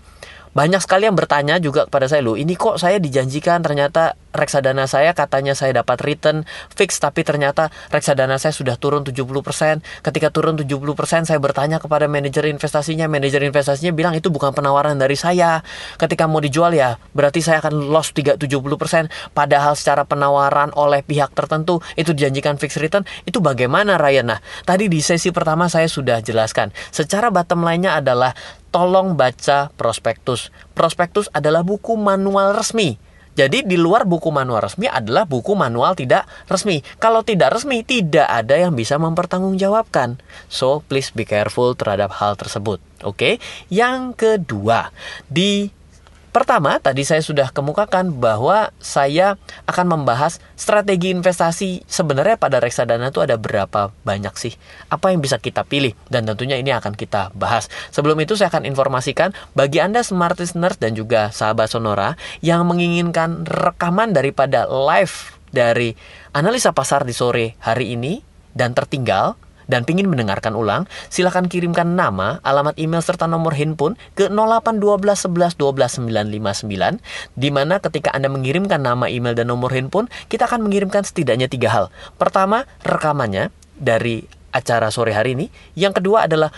banyak 0.54 0.80
sekali 0.80 1.11
yang 1.11 1.18
bertanya 1.18 1.58
juga 1.58 1.90
kepada 1.90 2.06
saya 2.06 2.23
loh 2.23 2.38
ini 2.38 2.54
kok 2.54 2.78
saya 2.78 3.02
dijanjikan 3.02 3.61
ternyata 3.61 4.14
reksadana 4.35 4.91
saya 4.91 5.14
katanya 5.14 5.55
saya 5.55 5.81
dapat 5.81 6.03
return 6.03 6.43
fix 6.75 6.99
tapi 6.99 7.23
ternyata 7.23 7.71
reksadana 7.95 8.37
saya 8.37 8.50
sudah 8.50 8.75
turun 8.75 9.07
70% 9.07 9.81
ketika 10.03 10.29
turun 10.35 10.59
70% 10.59 11.31
saya 11.31 11.38
bertanya 11.38 11.79
kepada 11.79 12.11
manajer 12.11 12.50
investasinya. 12.50 13.07
Manajer 13.07 13.47
investasinya 13.47 13.95
bilang 13.95 14.19
itu 14.19 14.29
bukan 14.29 14.50
penawaran 14.50 14.99
dari 14.99 15.14
saya. 15.14 15.62
Ketika 15.97 16.26
mau 16.26 16.43
dijual 16.43 16.75
ya 16.75 16.99
berarti 17.14 17.41
saya 17.41 17.62
akan 17.62 17.95
loss 17.95 18.11
3 18.11 18.37
70% 18.37 19.33
padahal 19.33 19.79
secara 19.79 20.03
penawaran 20.03 20.75
oleh 20.75 21.07
pihak 21.07 21.31
tertentu 21.33 21.79
itu 21.95 22.11
dijanjikan 22.11 22.59
fix 22.59 22.76
return. 22.83 23.07
Itu 23.23 23.38
bagaimana 23.38 23.97
Ryan? 23.97 24.35
Nah 24.35 24.41
tadi 24.67 24.91
di 24.91 24.99
sesi 24.99 25.31
pertama 25.31 25.71
saya 25.71 25.87
sudah 25.87 26.19
jelaskan. 26.19 26.75
Secara 26.91 27.31
bottom 27.31 27.62
line-nya 27.62 28.03
adalah 28.03 28.35
tolong 28.75 29.14
baca 29.14 29.71
prospektus. 29.79 30.50
Prospektus 30.75 31.31
adalah 31.31 31.62
buku 31.62 31.95
manual 31.95 32.59
resmi. 32.59 32.99
Jadi 33.35 33.67
di 33.67 33.75
luar 33.75 34.07
buku 34.07 34.31
manual 34.31 34.62
resmi 34.62 34.87
adalah 34.87 35.26
buku 35.26 35.59
manual 35.59 35.99
tidak 35.99 36.26
resmi. 36.47 36.81
Kalau 37.03 37.26
tidak 37.26 37.55
resmi, 37.55 37.83
tidak 37.83 38.31
ada 38.31 38.55
yang 38.55 38.79
bisa 38.79 38.95
mempertanggungjawabkan. 38.97 40.23
So, 40.47 40.87
please 40.87 41.11
be 41.11 41.26
careful 41.26 41.75
terhadap 41.75 42.14
hal 42.23 42.38
tersebut. 42.38 42.79
Oke. 43.03 43.14
Okay? 43.19 43.35
Yang 43.69 44.14
kedua, 44.17 44.95
di 45.26 45.69
Pertama, 46.35 46.83
tadi 46.83 47.07
saya 47.07 47.23
sudah 47.23 47.55
kemukakan 47.55 48.11
bahwa 48.19 48.75
saya 48.83 49.38
akan 49.71 49.95
membahas 49.95 50.43
strategi 50.59 51.14
investasi 51.14 51.87
sebenarnya 51.87 52.35
pada 52.35 52.59
reksadana 52.59 53.14
itu 53.14 53.23
ada 53.23 53.38
berapa 53.38 53.95
banyak 54.03 54.35
sih? 54.35 54.59
Apa 54.91 55.14
yang 55.14 55.23
bisa 55.23 55.38
kita 55.38 55.62
pilih? 55.62 55.95
Dan 56.11 56.26
tentunya 56.26 56.59
ini 56.59 56.75
akan 56.75 56.99
kita 56.99 57.31
bahas. 57.38 57.71
Sebelum 57.95 58.19
itu 58.19 58.35
saya 58.35 58.50
akan 58.50 58.67
informasikan 58.67 59.31
bagi 59.55 59.79
Anda 59.79 60.03
smart 60.03 60.43
listeners 60.43 60.75
dan 60.83 60.99
juga 60.99 61.31
sahabat 61.31 61.71
Sonora 61.71 62.19
yang 62.43 62.67
menginginkan 62.67 63.47
rekaman 63.47 64.11
daripada 64.11 64.67
live 64.67 65.38
dari 65.55 65.95
analisa 66.35 66.75
pasar 66.75 67.07
di 67.07 67.14
sore 67.14 67.55
hari 67.62 67.95
ini 67.95 68.19
dan 68.59 68.75
tertinggal 68.75 69.38
dan 69.71 69.87
ingin 69.88 70.11
mendengarkan 70.11 70.52
ulang, 70.56 70.88
silakan 71.09 71.47
kirimkan 71.49 71.94
nama, 71.94 72.40
alamat 72.42 72.76
email 72.76 73.00
serta 73.00 73.28
nomor 73.30 73.54
handphone 73.56 73.94
ke 74.18 74.28
0812 74.28 75.28
11 75.30 75.56
12 75.56 76.11
959 76.11 77.38
di 77.38 77.49
mana 77.54 77.78
ketika 77.78 78.11
Anda 78.12 78.28
mengirimkan 78.28 78.83
nama, 78.83 79.06
email 79.06 79.37
dan 79.37 79.49
nomor 79.49 79.71
handphone, 79.73 80.11
kita 80.28 80.49
akan 80.50 80.66
mengirimkan 80.66 81.06
setidaknya 81.06 81.47
tiga 81.47 81.68
hal. 81.71 81.85
Pertama, 82.18 82.66
rekamannya 82.83 83.50
dari 83.78 84.25
acara 84.54 84.88
sore 84.94 85.11
hari 85.11 85.35
ini. 85.35 85.47
Yang 85.75 85.99
kedua 85.99 86.30
adalah 86.30 86.54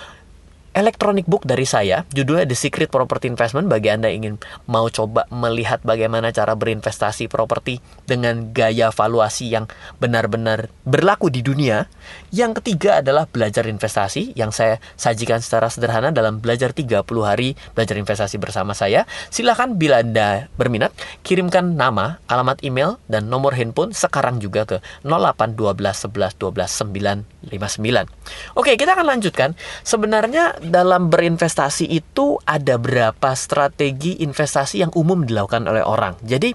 electronic 0.76 1.24
book 1.24 1.48
dari 1.48 1.64
saya, 1.64 2.04
judulnya 2.12 2.44
The 2.44 2.52
Secret 2.52 2.92
Property 2.92 3.32
Investment 3.32 3.72
bagi 3.72 3.88
Anda 3.88 4.12
ingin 4.12 4.36
mau 4.68 4.92
coba 4.92 5.24
melihat 5.32 5.80
bagaimana 5.80 6.28
cara 6.36 6.52
berinvestasi 6.52 7.32
properti 7.32 7.80
dengan 8.04 8.52
gaya 8.52 8.92
valuasi 8.92 9.48
yang 9.48 9.64
benar-benar 9.96 10.68
berlaku 10.84 11.32
di 11.32 11.40
dunia. 11.40 11.88
Yang 12.28 12.60
ketiga 12.60 13.00
adalah 13.00 13.24
belajar 13.24 13.64
investasi 13.64 14.36
yang 14.36 14.52
saya 14.52 14.76
sajikan 15.00 15.40
secara 15.40 15.72
sederhana 15.72 16.12
dalam 16.12 16.44
belajar 16.44 16.76
30 16.76 17.00
hari 17.24 17.56
belajar 17.72 17.96
investasi 17.96 18.36
bersama 18.36 18.76
saya. 18.76 19.08
Silahkan 19.32 19.72
bila 19.72 20.04
Anda 20.04 20.52
berminat, 20.60 20.92
kirimkan 21.24 21.80
nama, 21.80 22.20
alamat 22.28 22.60
email, 22.60 23.00
dan 23.08 23.32
nomor 23.32 23.56
handphone 23.56 23.96
sekarang 23.96 24.44
juga 24.44 24.68
ke 24.68 24.76
08 25.08 25.56
12 25.56 26.12
11 26.12 26.36
12 26.36 27.48
959. 27.48 28.60
Oke, 28.60 28.76
kita 28.76 28.92
akan 28.92 29.16
lanjutkan. 29.16 29.56
Sebenarnya 29.80 30.65
dalam 30.66 31.08
berinvestasi 31.08 31.86
itu 31.88 32.36
ada 32.42 32.76
berapa 32.76 33.30
strategi 33.38 34.20
investasi 34.20 34.82
yang 34.82 34.92
umum 34.92 35.22
dilakukan 35.22 35.64
oleh 35.64 35.86
orang. 35.86 36.18
Jadi, 36.26 36.52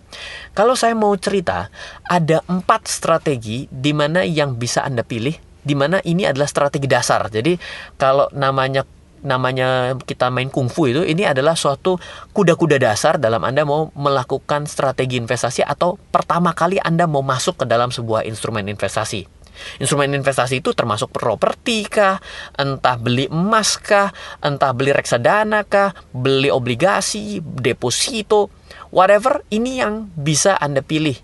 kalau 0.51 0.75
saya 0.75 0.93
mau 0.93 1.15
cerita, 1.15 1.71
ada 2.05 2.43
empat 2.45 2.91
strategi 2.91 3.65
di 3.71 3.95
mana 3.95 4.21
yang 4.27 4.59
bisa 4.59 4.83
Anda 4.83 5.01
pilih, 5.07 5.33
di 5.63 5.73
mana 5.73 6.03
ini 6.03 6.27
adalah 6.27 6.45
strategi 6.45 6.85
dasar. 6.85 7.31
Jadi, 7.31 7.55
kalau 7.95 8.27
namanya 8.35 8.83
namanya 9.21 9.93
kita 10.01 10.33
main 10.33 10.49
kungfu 10.49 10.89
itu 10.89 11.01
ini 11.05 11.29
adalah 11.29 11.53
suatu 11.53 12.01
kuda-kuda 12.33 12.81
dasar 12.81 13.21
dalam 13.21 13.45
Anda 13.45 13.61
mau 13.61 13.93
melakukan 13.93 14.65
strategi 14.65 15.21
investasi 15.21 15.61
atau 15.61 16.01
pertama 16.09 16.57
kali 16.57 16.81
Anda 16.81 17.05
mau 17.05 17.21
masuk 17.21 17.61
ke 17.61 17.65
dalam 17.69 17.93
sebuah 17.93 18.25
instrumen 18.25 18.65
investasi. 18.65 19.40
Instrumen 19.79 20.13
investasi 20.13 20.59
itu 20.59 20.71
termasuk 20.75 21.11
properti 21.13 21.85
kah, 21.87 22.17
entah 22.57 22.95
beli 22.97 23.27
emas 23.27 23.77
kah, 23.77 24.11
entah 24.41 24.71
beli 24.71 24.91
reksadana 24.93 25.65
kah, 25.65 25.95
beli 26.11 26.49
obligasi, 26.51 27.41
deposito, 27.41 28.51
whatever 28.91 29.41
ini 29.49 29.81
yang 29.81 30.11
bisa 30.13 30.55
Anda 30.59 30.83
pilih. 30.85 31.15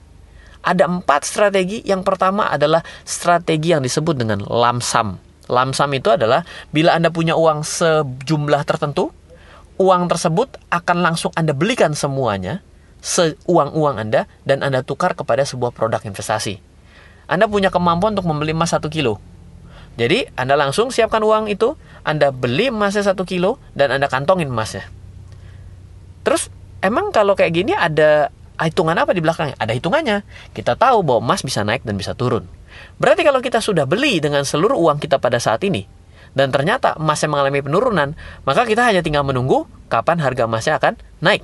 Ada 0.67 0.83
empat 0.83 1.23
strategi. 1.23 1.79
Yang 1.87 2.03
pertama 2.03 2.51
adalah 2.51 2.83
strategi 3.07 3.71
yang 3.71 3.79
disebut 3.79 4.19
dengan 4.19 4.43
lamsam. 4.43 5.15
Lamsam 5.47 5.89
itu 5.95 6.11
adalah 6.11 6.43
bila 6.75 6.91
Anda 6.91 7.07
punya 7.07 7.39
uang 7.39 7.63
sejumlah 7.63 8.67
tertentu, 8.67 9.15
uang 9.79 10.11
tersebut 10.11 10.59
akan 10.67 10.97
langsung 10.99 11.31
Anda 11.39 11.55
belikan 11.55 11.95
semuanya, 11.95 12.59
seuang-uang 12.99 13.95
Anda, 13.95 14.27
dan 14.43 14.59
Anda 14.59 14.83
tukar 14.83 15.15
kepada 15.15 15.47
sebuah 15.47 15.71
produk 15.71 16.03
investasi. 16.03 16.66
Anda 17.27 17.45
punya 17.51 17.67
kemampuan 17.67 18.15
untuk 18.15 18.27
membeli 18.31 18.55
emas 18.55 18.71
satu 18.71 18.87
kilo. 18.87 19.19
Jadi, 19.99 20.29
Anda 20.39 20.55
langsung 20.55 20.89
siapkan 20.93 21.19
uang 21.19 21.51
itu, 21.51 21.75
Anda 22.07 22.31
beli 22.31 22.71
emasnya 22.71 23.03
satu 23.03 23.27
kilo, 23.27 23.59
dan 23.75 23.91
Anda 23.91 24.07
kantongin 24.07 24.47
emasnya. 24.47 24.87
Terus, 26.23 26.47
emang 26.79 27.11
kalau 27.11 27.35
kayak 27.35 27.51
gini 27.51 27.73
ada 27.73 28.31
hitungan 28.61 28.95
apa 28.95 29.11
di 29.11 29.19
belakangnya? 29.19 29.57
Ada 29.59 29.73
hitungannya. 29.73 30.17
Kita 30.53 30.79
tahu 30.79 31.03
bahwa 31.03 31.19
emas 31.33 31.41
bisa 31.43 31.65
naik 31.65 31.81
dan 31.83 31.97
bisa 31.99 32.13
turun. 32.13 32.45
Berarti 33.01 33.25
kalau 33.25 33.41
kita 33.41 33.57
sudah 33.57 33.89
beli 33.89 34.21
dengan 34.21 34.45
seluruh 34.45 34.77
uang 34.77 35.01
kita 35.01 35.17
pada 35.17 35.41
saat 35.41 35.65
ini, 35.65 35.89
dan 36.37 36.53
ternyata 36.53 36.93
emasnya 37.01 37.33
mengalami 37.33 37.59
penurunan, 37.65 38.13
maka 38.45 38.69
kita 38.69 38.85
hanya 38.85 39.01
tinggal 39.01 39.25
menunggu 39.25 39.65
kapan 39.89 40.21
harga 40.21 40.45
emasnya 40.45 40.77
akan 40.77 40.93
naik. 41.25 41.41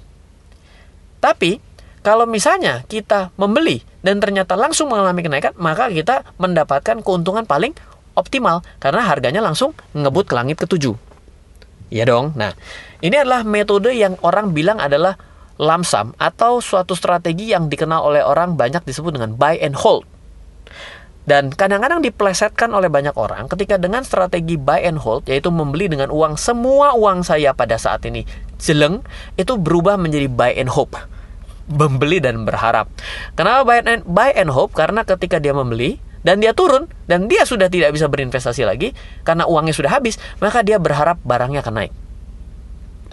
Tapi, 1.17 1.57
kalau 2.05 2.29
misalnya 2.29 2.85
kita 2.85 3.33
membeli 3.39 3.81
dan 4.03 4.19
ternyata 4.19 4.59
langsung 4.59 4.91
mengalami 4.91 5.23
kenaikan, 5.23 5.55
maka 5.55 5.87
kita 5.87 6.27
mendapatkan 6.35 6.99
keuntungan 6.99 7.47
paling 7.47 7.71
optimal 8.19 8.61
karena 8.83 9.01
harganya 9.07 9.39
langsung 9.39 9.71
ngebut 9.95 10.27
ke 10.27 10.35
langit 10.35 10.59
ketujuh. 10.59 10.93
Ya 11.87 12.03
dong. 12.03 12.35
Nah, 12.35 12.51
ini 12.99 13.15
adalah 13.15 13.47
metode 13.47 13.95
yang 13.95 14.19
orang 14.19 14.51
bilang 14.51 14.83
adalah 14.83 15.15
lamsam 15.55 16.11
atau 16.19 16.59
suatu 16.59 16.97
strategi 16.99 17.55
yang 17.55 17.71
dikenal 17.71 18.03
oleh 18.03 18.21
orang 18.25 18.59
banyak 18.59 18.83
disebut 18.83 19.15
dengan 19.15 19.39
buy 19.39 19.55
and 19.63 19.79
hold. 19.79 20.03
Dan 21.23 21.55
kadang-kadang 21.55 22.03
diplesetkan 22.03 22.75
oleh 22.75 22.91
banyak 22.91 23.15
orang 23.15 23.47
ketika 23.47 23.79
dengan 23.79 24.03
strategi 24.03 24.59
buy 24.59 24.83
and 24.83 24.99
hold 24.99 25.23
yaitu 25.31 25.47
membeli 25.47 25.87
dengan 25.87 26.11
uang 26.11 26.35
semua 26.35 26.99
uang 26.99 27.23
saya 27.23 27.55
pada 27.55 27.79
saat 27.79 28.03
ini 28.03 28.27
jeleng 28.59 28.99
itu 29.39 29.55
berubah 29.55 29.95
menjadi 29.95 30.27
buy 30.27 30.51
and 30.59 30.67
hope. 30.67 30.99
Membeli 31.71 32.19
dan 32.19 32.43
berharap. 32.43 32.91
Kenapa 33.39 33.63
buy 33.63 33.79
and, 33.83 34.03
buy 34.03 34.31
and 34.35 34.51
hope? 34.51 34.75
Karena 34.75 35.07
ketika 35.07 35.39
dia 35.39 35.55
membeli 35.55 35.99
dan 36.23 36.39
dia 36.39 36.55
turun 36.55 36.87
dan 37.07 37.27
dia 37.27 37.43
sudah 37.43 37.67
tidak 37.67 37.95
bisa 37.95 38.07
berinvestasi 38.07 38.63
lagi 38.67 38.95
karena 39.23 39.47
uangnya 39.47 39.75
sudah 39.75 39.91
habis, 39.91 40.19
maka 40.43 40.63
dia 40.63 40.79
berharap 40.79 41.19
barangnya 41.23 41.63
akan 41.63 41.75
naik. 41.83 41.93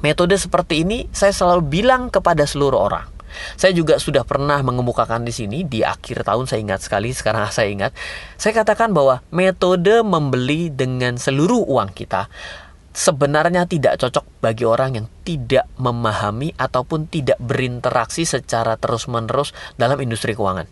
Metode 0.00 0.34
seperti 0.40 0.82
ini 0.82 1.06
saya 1.12 1.34
selalu 1.34 1.62
bilang 1.68 2.08
kepada 2.08 2.48
seluruh 2.48 2.80
orang. 2.88 3.06
Saya 3.54 3.70
juga 3.70 4.02
sudah 4.02 4.26
pernah 4.26 4.58
mengemukakan 4.58 5.22
di 5.22 5.30
sini 5.30 5.62
di 5.62 5.86
akhir 5.86 6.26
tahun 6.26 6.50
saya 6.50 6.60
ingat 6.66 6.80
sekali 6.82 7.14
sekarang 7.14 7.46
saya 7.54 7.68
ingat. 7.70 7.92
Saya 8.40 8.52
katakan 8.56 8.90
bahwa 8.90 9.22
metode 9.30 10.02
membeli 10.02 10.72
dengan 10.72 11.14
seluruh 11.20 11.62
uang 11.68 11.94
kita 11.94 12.26
sebenarnya 12.90 13.66
tidak 13.66 13.98
cocok 14.02 14.42
bagi 14.42 14.64
orang 14.66 14.90
yang 14.98 15.06
tidak 15.22 15.66
memahami 15.78 16.54
ataupun 16.58 17.06
tidak 17.06 17.38
berinteraksi 17.38 18.26
secara 18.26 18.74
terus-menerus 18.76 19.54
dalam 19.78 19.98
industri 20.02 20.34
keuangan. 20.34 20.66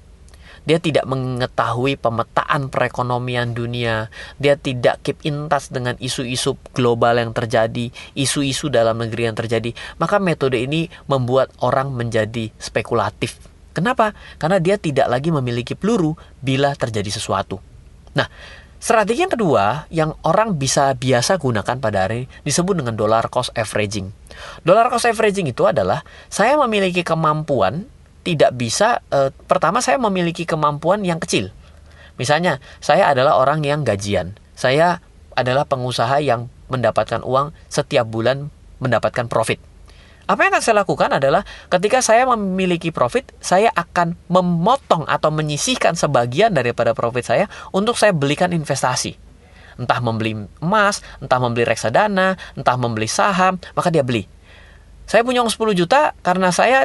Dia 0.69 0.77
tidak 0.77 1.09
mengetahui 1.09 1.97
pemetaan 1.97 2.69
perekonomian 2.69 3.57
dunia. 3.57 4.13
Dia 4.37 4.53
tidak 4.61 5.01
keep 5.01 5.17
in 5.25 5.49
touch 5.49 5.73
dengan 5.73 5.97
isu-isu 5.97 6.61
global 6.77 7.17
yang 7.17 7.33
terjadi, 7.33 7.89
isu-isu 8.13 8.69
dalam 8.69 9.01
negeri 9.01 9.33
yang 9.33 9.37
terjadi. 9.39 9.73
Maka 9.97 10.21
metode 10.21 10.61
ini 10.61 10.93
membuat 11.09 11.57
orang 11.65 11.89
menjadi 11.97 12.53
spekulatif. 12.61 13.41
Kenapa? 13.73 14.13
Karena 14.37 14.61
dia 14.61 14.77
tidak 14.77 15.09
lagi 15.09 15.33
memiliki 15.33 15.73
peluru 15.73 16.13
bila 16.45 16.77
terjadi 16.77 17.17
sesuatu. 17.17 17.63
Nah, 18.13 18.27
Strategi 18.79 19.27
yang 19.27 19.35
kedua 19.35 19.91
yang 19.91 20.15
orang 20.23 20.55
bisa 20.55 20.95
biasa 20.95 21.43
gunakan 21.43 21.83
pada 21.83 22.07
hari 22.07 22.31
disebut 22.47 22.79
dengan 22.79 22.95
dollar 22.95 23.27
cost 23.27 23.51
averaging. 23.59 24.15
Dollar 24.63 24.87
cost 24.87 25.11
averaging 25.11 25.51
itu 25.51 25.67
adalah 25.67 26.07
saya 26.31 26.55
memiliki 26.55 27.03
kemampuan 27.03 27.91
tidak 28.23 28.55
bisa 28.55 29.03
e, 29.11 29.35
pertama 29.51 29.83
saya 29.83 29.99
memiliki 29.99 30.47
kemampuan 30.47 31.03
yang 31.03 31.19
kecil. 31.19 31.51
Misalnya, 32.23 32.63
saya 32.79 33.11
adalah 33.11 33.39
orang 33.39 33.67
yang 33.67 33.83
gajian. 33.83 34.39
Saya 34.55 35.03
adalah 35.35 35.67
pengusaha 35.67 36.19
yang 36.23 36.51
mendapatkan 36.71 37.23
uang 37.23 37.55
setiap 37.71 38.07
bulan 38.07 38.51
mendapatkan 38.79 39.27
profit. 39.27 39.59
Apa 40.29 40.45
yang 40.45 40.53
akan 40.53 40.61
saya 40.61 40.77
lakukan 40.85 41.09
adalah 41.09 41.41
ketika 41.73 42.05
saya 42.05 42.29
memiliki 42.29 42.93
profit, 42.93 43.33
saya 43.41 43.73
akan 43.73 44.13
memotong 44.29 45.09
atau 45.09 45.33
menyisihkan 45.33 45.97
sebagian 45.97 46.53
daripada 46.53 46.93
profit 46.93 47.25
saya 47.25 47.45
untuk 47.73 47.97
saya 47.97 48.13
belikan 48.13 48.53
investasi. 48.53 49.17
Entah 49.81 50.05
membeli 50.05 50.37
emas, 50.61 51.01
entah 51.25 51.41
membeli 51.41 51.65
reksadana, 51.65 52.37
entah 52.53 52.77
membeli 52.77 53.09
saham, 53.09 53.57
maka 53.73 53.89
dia 53.89 54.05
beli. 54.05 54.29
Saya 55.09 55.25
punya 55.25 55.41
uang 55.41 55.49
10 55.49 55.73
juta 55.73 56.13
karena 56.21 56.53
saya 56.53 56.85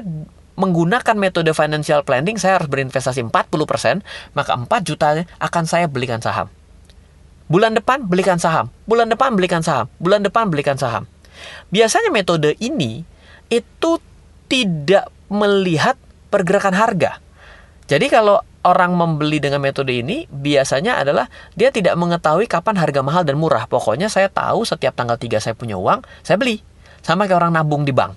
menggunakan 0.55 1.15
metode 1.19 1.51
financial 1.51 2.07
planning 2.07 2.39
saya 2.39 2.63
harus 2.63 2.71
berinvestasi 2.71 3.27
40%, 3.27 4.07
maka 4.39 4.55
4 4.55 4.71
juta 4.87 5.19
akan 5.43 5.63
saya 5.67 5.91
belikan 5.91 6.23
saham. 6.23 6.47
Bulan 7.51 7.75
depan 7.75 8.07
belikan 8.07 8.39
saham, 8.39 8.71
bulan 8.87 9.11
depan 9.11 9.35
belikan 9.35 9.59
saham, 9.59 9.91
bulan 9.99 10.23
depan 10.23 10.47
belikan 10.47 10.79
saham. 10.79 11.11
Biasanya 11.75 12.07
metode 12.07 12.55
ini 12.63 13.03
itu 13.53 14.01
tidak 14.49 15.13
melihat 15.29 15.93
pergerakan 16.33 16.73
harga. 16.73 17.21
Jadi 17.85 18.09
kalau 18.09 18.41
orang 18.63 18.95
membeli 18.95 19.43
dengan 19.43 19.59
metode 19.59 19.91
ini 19.93 20.25
biasanya 20.31 21.03
adalah 21.03 21.27
dia 21.53 21.69
tidak 21.69 21.93
mengetahui 21.99 22.47
kapan 22.49 22.79
harga 22.79 23.05
mahal 23.05 23.21
dan 23.27 23.37
murah. 23.37 23.69
Pokoknya 23.69 24.09
saya 24.09 24.31
tahu 24.31 24.65
setiap 24.65 24.97
tanggal 24.97 25.19
3 25.19 25.37
saya 25.37 25.53
punya 25.53 25.77
uang, 25.77 26.01
saya 26.25 26.39
beli. 26.39 26.63
Sama 27.03 27.27
kayak 27.27 27.43
orang 27.43 27.53
nabung 27.53 27.83
di 27.83 27.91
bank. 27.91 28.15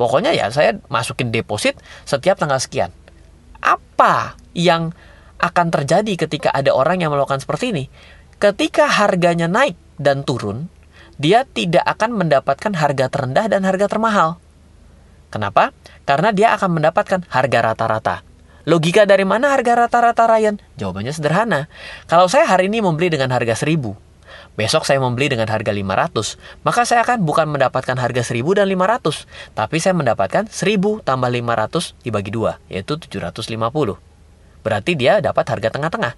Pokoknya 0.00 0.32
ya 0.32 0.48
saya 0.48 0.80
masukin 0.88 1.30
deposit 1.30 1.76
setiap 2.08 2.40
tanggal 2.40 2.58
sekian. 2.58 2.90
Apa 3.62 4.34
yang 4.56 4.96
akan 5.38 5.66
terjadi 5.70 6.26
ketika 6.26 6.50
ada 6.50 6.72
orang 6.72 7.04
yang 7.04 7.12
melakukan 7.12 7.38
seperti 7.38 7.70
ini? 7.76 7.84
Ketika 8.40 8.88
harganya 8.90 9.46
naik 9.46 9.78
dan 10.00 10.26
turun, 10.26 10.66
dia 11.20 11.46
tidak 11.46 11.84
akan 11.86 12.16
mendapatkan 12.18 12.72
harga 12.74 13.06
terendah 13.12 13.46
dan 13.46 13.62
harga 13.62 13.86
termahal. 13.86 14.40
Kenapa? 15.32 15.72
Karena 16.04 16.28
dia 16.36 16.52
akan 16.52 16.76
mendapatkan 16.76 17.24
harga 17.32 17.58
rata-rata. 17.64 18.16
Logika 18.68 19.08
dari 19.08 19.24
mana 19.24 19.56
harga 19.56 19.74
rata-rata 19.74 20.28
Ryan? 20.28 20.60
Jawabannya 20.78 21.10
sederhana. 21.10 21.72
Kalau 22.06 22.28
saya 22.28 22.46
hari 22.46 22.68
ini 22.68 22.84
membeli 22.84 23.08
dengan 23.10 23.32
harga 23.32 23.56
1000, 23.58 23.96
Besok 24.52 24.84
saya 24.84 25.00
membeli 25.00 25.32
dengan 25.32 25.48
harga 25.48 25.72
500, 25.72 26.36
maka 26.60 26.84
saya 26.84 27.00
akan 27.08 27.24
bukan 27.24 27.48
mendapatkan 27.48 27.96
harga 27.96 28.20
1000 28.20 28.60
dan 28.60 28.68
500, 28.68 29.24
tapi 29.56 29.80
saya 29.80 29.96
mendapatkan 29.96 30.44
1000 30.44 31.00
tambah 31.00 31.30
500 31.32 31.96
dibagi 32.04 32.28
2, 32.28 32.60
yaitu 32.68 33.00
750. 33.00 33.96
Berarti 34.60 34.92
dia 34.92 35.24
dapat 35.24 35.44
harga 35.48 35.72
tengah-tengah. 35.72 36.12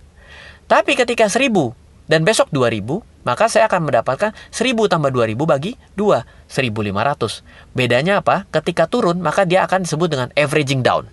Tapi 0.66 0.98
ketika 0.98 1.30
1000 1.30 1.78
dan 2.04 2.22
besok 2.22 2.52
2000, 2.52 3.00
maka 3.24 3.48
saya 3.48 3.64
akan 3.66 3.88
mendapatkan 3.88 4.30
1000 4.52 4.92
tambah 4.92 5.08
2000 5.08 5.48
bagi 5.48 5.72
2, 5.96 6.24
1500. 6.48 7.40
Bedanya 7.72 8.20
apa? 8.20 8.44
Ketika 8.52 8.84
turun, 8.84 9.24
maka 9.24 9.48
dia 9.48 9.64
akan 9.64 9.88
disebut 9.88 10.08
dengan 10.12 10.28
averaging 10.36 10.84
down. 10.84 11.08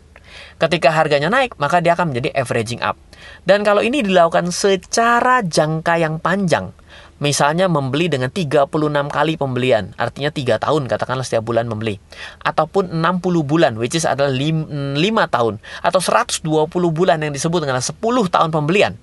Ketika 0.60 0.93
harganya 0.93 1.32
naik, 1.32 1.58
maka 1.58 1.80
dia 1.80 1.95
akan 1.95 2.13
menjadi 2.13 2.32
averaging 2.36 2.84
up. 2.84 2.99
Dan 3.47 3.63
kalau 3.63 3.82
ini 3.84 4.04
dilakukan 4.04 4.51
secara 4.51 5.43
jangka 5.43 5.99
yang 5.99 6.19
panjang, 6.19 6.75
Misalnya 7.21 7.69
membeli 7.69 8.10
dengan 8.10 8.34
36 8.34 8.65
kali 9.13 9.38
pembelian, 9.38 9.93
artinya 9.93 10.34
3 10.34 10.58
tahun 10.58 10.89
katakanlah 10.89 11.21
setiap 11.21 11.45
bulan 11.45 11.69
membeli. 11.69 12.01
Ataupun 12.41 12.89
60 12.97 13.45
bulan, 13.45 13.77
which 13.77 13.93
is 13.93 14.10
adalah 14.10 14.34
5, 14.34 14.97
5 14.97 15.30
tahun. 15.30 15.62
Atau 15.86 16.01
120 16.01 16.65
bulan 16.89 17.21
yang 17.21 17.30
disebut 17.30 17.62
dengan 17.62 17.77
10 17.77 17.93
tahun 18.25 18.49
pembelian. 18.49 18.97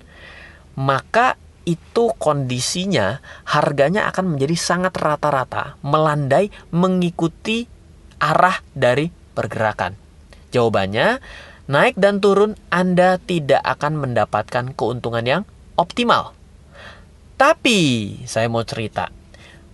Maka 0.75 1.39
itu 1.69 2.09
kondisinya 2.17 3.21
harganya 3.45 4.09
akan 4.09 4.33
menjadi 4.33 4.57
sangat 4.57 4.97
rata-rata, 4.97 5.77
melandai 5.85 6.49
mengikuti 6.73 7.69
arah 8.17 8.57
dari 8.73 9.13
pergerakan. 9.37 9.93
Jawabannya, 10.49 11.21
naik 11.69 11.93
dan 11.93 12.17
turun 12.17 12.57
Anda 12.73 13.21
tidak 13.21 13.61
akan 13.61 14.01
mendapatkan 14.01 14.73
keuntungan 14.73 15.21
yang 15.21 15.41
optimal. 15.77 16.33
Tapi 17.37 17.79
saya 18.25 18.49
mau 18.49 18.65
cerita, 18.65 19.13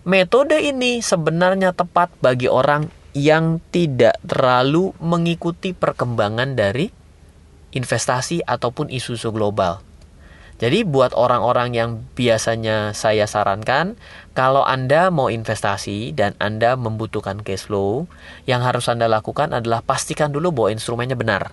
metode 0.03 0.59
ini 0.59 0.99
sebenarnya 0.99 1.71
tepat 1.71 2.11
bagi 2.19 2.51
orang 2.51 2.91
yang 3.15 3.63
tidak 3.71 4.19
terlalu 4.27 4.91
mengikuti 4.99 5.71
perkembangan 5.71 6.59
dari 6.59 6.91
investasi 7.71 8.43
ataupun 8.43 8.91
isu-isu 8.91 9.31
global. 9.31 9.79
Jadi 10.55 10.87
buat 10.87 11.11
orang-orang 11.11 11.75
yang 11.75 11.89
biasanya 12.15 12.95
saya 12.95 13.27
sarankan, 13.27 13.99
kalau 14.31 14.63
Anda 14.63 15.11
mau 15.11 15.27
investasi 15.27 16.15
dan 16.15 16.31
Anda 16.39 16.79
membutuhkan 16.79 17.43
cash 17.43 17.67
flow, 17.67 18.07
yang 18.47 18.63
harus 18.63 18.87
Anda 18.87 19.11
lakukan 19.11 19.51
adalah 19.51 19.83
pastikan 19.83 20.31
dulu 20.31 20.55
bahwa 20.55 20.69
instrumennya 20.71 21.19
benar. 21.19 21.51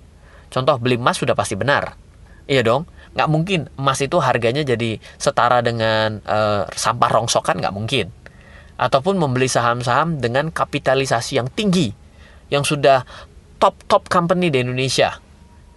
Contoh 0.55 0.79
beli 0.79 1.03
emas 1.03 1.19
sudah 1.19 1.35
pasti 1.35 1.59
benar. 1.59 1.99
Iya 2.47 2.63
dong, 2.63 2.87
nggak 3.19 3.27
mungkin 3.27 3.61
emas 3.75 3.99
itu 4.07 4.23
harganya 4.23 4.63
jadi 4.63 5.03
setara 5.19 5.67
dengan 5.67 6.23
uh, 6.23 6.71
sampah 6.71 7.11
rongsokan 7.11 7.59
nggak 7.59 7.75
mungkin. 7.75 8.07
Ataupun 8.79 9.19
membeli 9.19 9.51
saham-saham 9.51 10.23
dengan 10.23 10.55
kapitalisasi 10.55 11.43
yang 11.43 11.51
tinggi, 11.51 11.91
yang 12.55 12.63
sudah 12.63 13.03
top-top 13.59 14.07
company 14.07 14.47
di 14.47 14.63
Indonesia. 14.63 15.19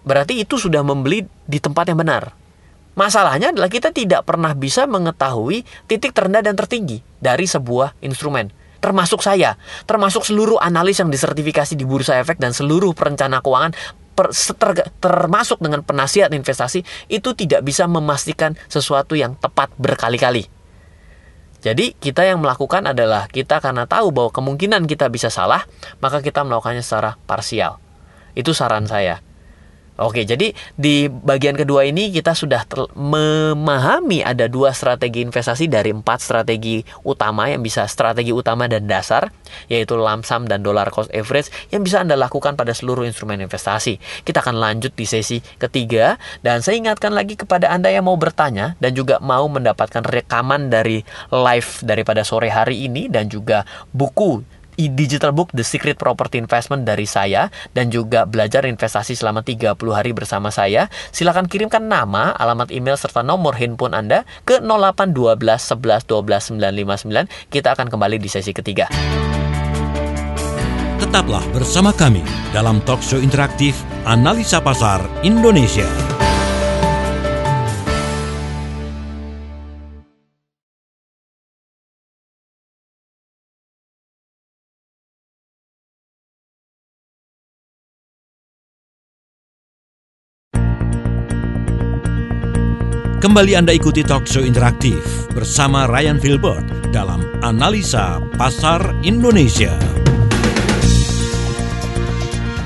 Berarti 0.06 0.38
itu 0.38 0.62
sudah 0.62 0.86
membeli 0.86 1.26
di 1.26 1.58
tempat 1.58 1.90
yang 1.90 1.98
benar 1.98 2.45
Masalahnya 2.96 3.52
adalah 3.52 3.68
kita 3.68 3.92
tidak 3.92 4.24
pernah 4.24 4.56
bisa 4.56 4.88
mengetahui 4.88 5.68
titik 5.84 6.16
terendah 6.16 6.40
dan 6.40 6.56
tertinggi 6.56 7.04
dari 7.20 7.44
sebuah 7.44 7.92
instrumen. 8.00 8.48
Termasuk 8.80 9.20
saya, 9.20 9.60
termasuk 9.84 10.24
seluruh 10.24 10.56
analis 10.56 11.04
yang 11.04 11.12
disertifikasi 11.12 11.76
di 11.76 11.84
Bursa 11.84 12.16
Efek 12.16 12.40
dan 12.40 12.56
seluruh 12.56 12.96
perencana 12.96 13.44
keuangan 13.44 13.76
per, 14.16 14.32
ter, 14.32 14.88
termasuk 14.96 15.60
dengan 15.60 15.84
penasihat 15.84 16.32
investasi 16.32 16.88
itu 17.12 17.36
tidak 17.36 17.60
bisa 17.68 17.84
memastikan 17.84 18.56
sesuatu 18.72 19.12
yang 19.12 19.36
tepat 19.36 19.76
berkali-kali. 19.76 20.48
Jadi 21.60 21.92
kita 22.00 22.24
yang 22.24 22.40
melakukan 22.40 22.88
adalah 22.88 23.28
kita 23.28 23.60
karena 23.60 23.84
tahu 23.84 24.08
bahwa 24.08 24.32
kemungkinan 24.32 24.88
kita 24.88 25.12
bisa 25.12 25.28
salah, 25.28 25.68
maka 26.00 26.24
kita 26.24 26.48
melakukannya 26.48 26.80
secara 26.80 27.20
parsial. 27.28 27.76
Itu 28.32 28.56
saran 28.56 28.88
saya. 28.88 29.20
Oke, 29.96 30.28
jadi 30.28 30.52
di 30.76 31.08
bagian 31.08 31.56
kedua 31.56 31.88
ini 31.88 32.12
kita 32.12 32.36
sudah 32.36 32.68
memahami 32.92 34.20
ada 34.20 34.44
dua 34.44 34.76
strategi 34.76 35.24
investasi 35.24 35.72
dari 35.72 35.88
empat 35.88 36.20
strategi 36.20 36.84
utama 37.08 37.48
yang 37.48 37.64
bisa 37.64 37.88
strategi 37.88 38.28
utama 38.28 38.68
dan 38.68 38.84
dasar, 38.84 39.32
yaitu 39.72 39.96
lamsam 39.96 40.44
dan 40.44 40.60
dollar 40.60 40.92
cost 40.92 41.08
average 41.16 41.48
yang 41.72 41.80
bisa 41.80 42.04
Anda 42.04 42.12
lakukan 42.12 42.60
pada 42.60 42.76
seluruh 42.76 43.08
instrumen 43.08 43.40
investasi. 43.40 43.96
Kita 44.20 44.44
akan 44.44 44.60
lanjut 44.60 44.92
di 44.92 45.08
sesi 45.08 45.40
ketiga 45.56 46.20
dan 46.44 46.60
saya 46.60 46.76
ingatkan 46.76 47.16
lagi 47.16 47.32
kepada 47.40 47.72
Anda 47.72 47.88
yang 47.88 48.04
mau 48.04 48.20
bertanya 48.20 48.76
dan 48.76 48.92
juga 48.92 49.16
mau 49.24 49.48
mendapatkan 49.48 50.04
rekaman 50.04 50.68
dari 50.68 51.00
live 51.32 51.70
daripada 51.80 52.20
sore 52.20 52.52
hari 52.52 52.84
ini 52.84 53.08
dan 53.08 53.32
juga 53.32 53.64
buku 53.96 54.44
digital 54.76 55.32
book 55.32 55.50
The 55.56 55.64
Secret 55.64 55.96
Property 55.96 56.36
Investment 56.36 56.84
dari 56.84 57.08
saya 57.08 57.48
dan 57.72 57.88
juga 57.88 58.28
belajar 58.28 58.68
investasi 58.68 59.16
selama 59.16 59.40
30 59.40 59.76
hari 59.90 60.12
bersama 60.12 60.52
saya, 60.52 60.92
silakan 61.10 61.48
kirimkan 61.48 61.88
nama, 61.88 62.36
alamat 62.36 62.68
email 62.70 63.00
serta 63.00 63.24
nomor 63.24 63.56
handphone 63.56 63.96
Anda 63.96 64.28
ke 64.44 64.60
0812 64.60 65.72
11 65.72 66.04
12 66.04 66.60
959. 66.60 67.52
Kita 67.52 67.72
akan 67.72 67.88
kembali 67.88 68.16
di 68.20 68.28
sesi 68.28 68.52
ketiga. 68.52 68.86
Tetaplah 70.96 71.44
bersama 71.52 71.92
kami 71.92 72.24
dalam 72.52 72.80
talk 72.84 73.04
show 73.04 73.20
interaktif 73.20 73.76
Analisa 74.04 74.60
Pasar 74.60 75.04
Indonesia. 75.24 75.88
Kembali 93.26 93.58
Anda 93.58 93.74
ikuti 93.74 94.06
talk 94.06 94.22
show 94.30 94.38
interaktif 94.38 95.02
bersama 95.34 95.90
Ryan 95.90 96.22
Filbert 96.22 96.62
dalam 96.94 97.26
Analisa 97.42 98.22
Pasar 98.38 98.78
Indonesia. 99.02 99.74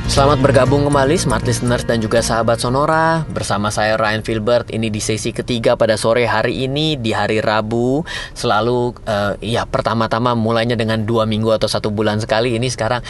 Selamat 0.05 0.37
bergabung 0.45 0.85
kembali 0.85 1.17
Smart 1.17 1.49
Listeners 1.49 1.89
dan 1.89 2.05
juga 2.05 2.21
sahabat 2.21 2.61
Sonora. 2.61 3.25
Bersama 3.33 3.73
saya 3.73 3.97
Ryan 3.97 4.21
Filbert 4.21 4.69
Ini 4.69 4.93
di 4.93 5.01
sesi 5.01 5.33
ketiga 5.33 5.81
pada 5.81 5.97
sore 5.97 6.29
hari 6.29 6.69
ini 6.69 7.01
Di 7.01 7.17
hari 7.17 7.41
Rabu. 7.41 8.05
Selalu 8.37 9.01
uh, 9.09 9.41
ya 9.41 9.65
pertama-tama 9.65 10.37
mulainya 10.37 10.77
dengan 10.77 11.09
dua 11.09 11.25
minggu 11.25 11.57
atau 11.57 11.73
satu 11.73 11.89
bulan 11.89 12.21
sekali. 12.21 12.53
Ini 12.61 12.69
sekarang 12.69 13.01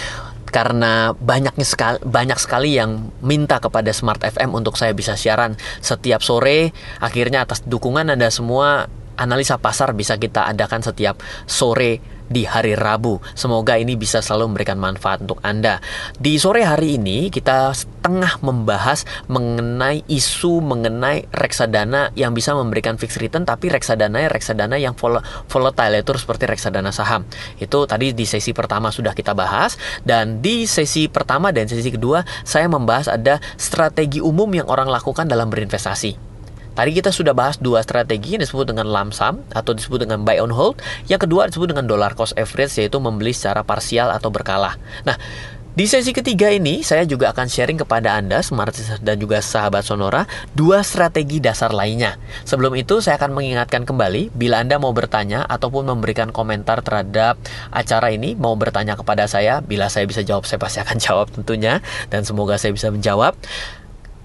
karena 0.48 1.12
banyaknya 1.14 1.66
sekali 1.68 2.00
banyak 2.02 2.38
sekali 2.40 2.80
yang 2.80 3.12
minta 3.20 3.60
kepada 3.60 3.92
Smart 3.92 4.24
FM 4.24 4.56
untuk 4.56 4.74
saya 4.80 4.96
bisa 4.96 5.14
siaran 5.14 5.54
setiap 5.84 6.24
sore. 6.24 6.74
Akhirnya 6.98 7.44
atas 7.44 7.62
dukungan 7.68 8.10
Anda 8.10 8.32
semua 8.32 8.88
analisa 9.20 9.60
pasar 9.60 9.92
bisa 9.92 10.16
kita 10.16 10.48
adakan 10.48 10.80
setiap 10.80 11.20
sore 11.44 12.19
di 12.30 12.46
hari 12.46 12.78
Rabu. 12.78 13.18
Semoga 13.34 13.74
ini 13.74 13.98
bisa 13.98 14.22
selalu 14.22 14.54
memberikan 14.54 14.78
manfaat 14.78 15.26
untuk 15.26 15.42
Anda. 15.42 15.82
Di 16.14 16.38
sore 16.38 16.62
hari 16.62 16.96
ini 16.96 17.26
kita 17.28 17.74
tengah 18.00 18.38
membahas 18.40 19.02
mengenai 19.26 20.06
isu 20.06 20.62
mengenai 20.62 21.26
reksadana 21.34 22.14
yang 22.14 22.32
bisa 22.32 22.54
memberikan 22.54 22.94
fixed 22.96 23.18
return 23.18 23.42
tapi 23.42 23.66
reksadana 23.68 24.30
reksadana 24.30 24.78
yang 24.78 24.94
vol 24.94 25.18
volatile 25.50 25.98
itu 25.98 26.14
seperti 26.14 26.46
reksadana 26.46 26.94
saham. 26.94 27.26
Itu 27.58 27.84
tadi 27.90 28.14
di 28.14 28.24
sesi 28.24 28.54
pertama 28.54 28.94
sudah 28.94 29.12
kita 29.12 29.34
bahas 29.34 29.74
dan 30.06 30.38
di 30.38 30.70
sesi 30.70 31.10
pertama 31.10 31.50
dan 31.50 31.66
sesi 31.66 31.90
kedua 31.90 32.22
saya 32.46 32.70
membahas 32.70 33.10
ada 33.10 33.42
strategi 33.58 34.22
umum 34.22 34.46
yang 34.54 34.70
orang 34.70 34.86
lakukan 34.86 35.26
dalam 35.26 35.50
berinvestasi. 35.50 36.29
Tadi 36.80 36.96
kita 36.96 37.12
sudah 37.12 37.36
bahas 37.36 37.60
dua 37.60 37.84
strategi 37.84 38.40
yang 38.40 38.40
disebut 38.40 38.72
dengan 38.72 38.88
lump 38.88 39.12
sum 39.12 39.44
atau 39.52 39.76
disebut 39.76 40.08
dengan 40.08 40.24
buy 40.24 40.40
on 40.40 40.48
hold. 40.48 40.80
Yang 41.12 41.28
kedua 41.28 41.44
disebut 41.52 41.76
dengan 41.76 41.84
dollar 41.84 42.16
cost 42.16 42.32
average 42.40 42.80
yaitu 42.80 42.96
membeli 42.96 43.36
secara 43.36 43.60
parsial 43.60 44.08
atau 44.08 44.32
berkala. 44.32 44.80
Nah, 45.04 45.20
di 45.76 45.84
sesi 45.84 46.16
ketiga 46.16 46.48
ini 46.48 46.80
saya 46.80 47.04
juga 47.04 47.36
akan 47.36 47.52
sharing 47.52 47.76
kepada 47.84 48.16
Anda 48.16 48.40
Smart 48.40 48.72
dan 49.04 49.20
juga 49.20 49.44
sahabat 49.44 49.84
Sonora 49.84 50.24
dua 50.56 50.80
strategi 50.80 51.36
dasar 51.36 51.76
lainnya. 51.76 52.16
Sebelum 52.48 52.72
itu 52.80 53.04
saya 53.04 53.20
akan 53.20 53.36
mengingatkan 53.36 53.84
kembali 53.84 54.32
bila 54.32 54.64
Anda 54.64 54.80
mau 54.80 54.96
bertanya 54.96 55.44
ataupun 55.52 55.84
memberikan 55.84 56.32
komentar 56.32 56.80
terhadap 56.80 57.36
acara 57.76 58.08
ini 58.08 58.40
mau 58.40 58.56
bertanya 58.56 58.96
kepada 58.96 59.28
saya 59.28 59.60
bila 59.60 59.92
saya 59.92 60.08
bisa 60.08 60.24
jawab 60.24 60.48
saya 60.48 60.56
pasti 60.56 60.80
akan 60.80 60.96
jawab 61.12 61.28
tentunya 61.28 61.84
dan 62.08 62.24
semoga 62.24 62.56
saya 62.56 62.72
bisa 62.72 62.88
menjawab. 62.88 63.36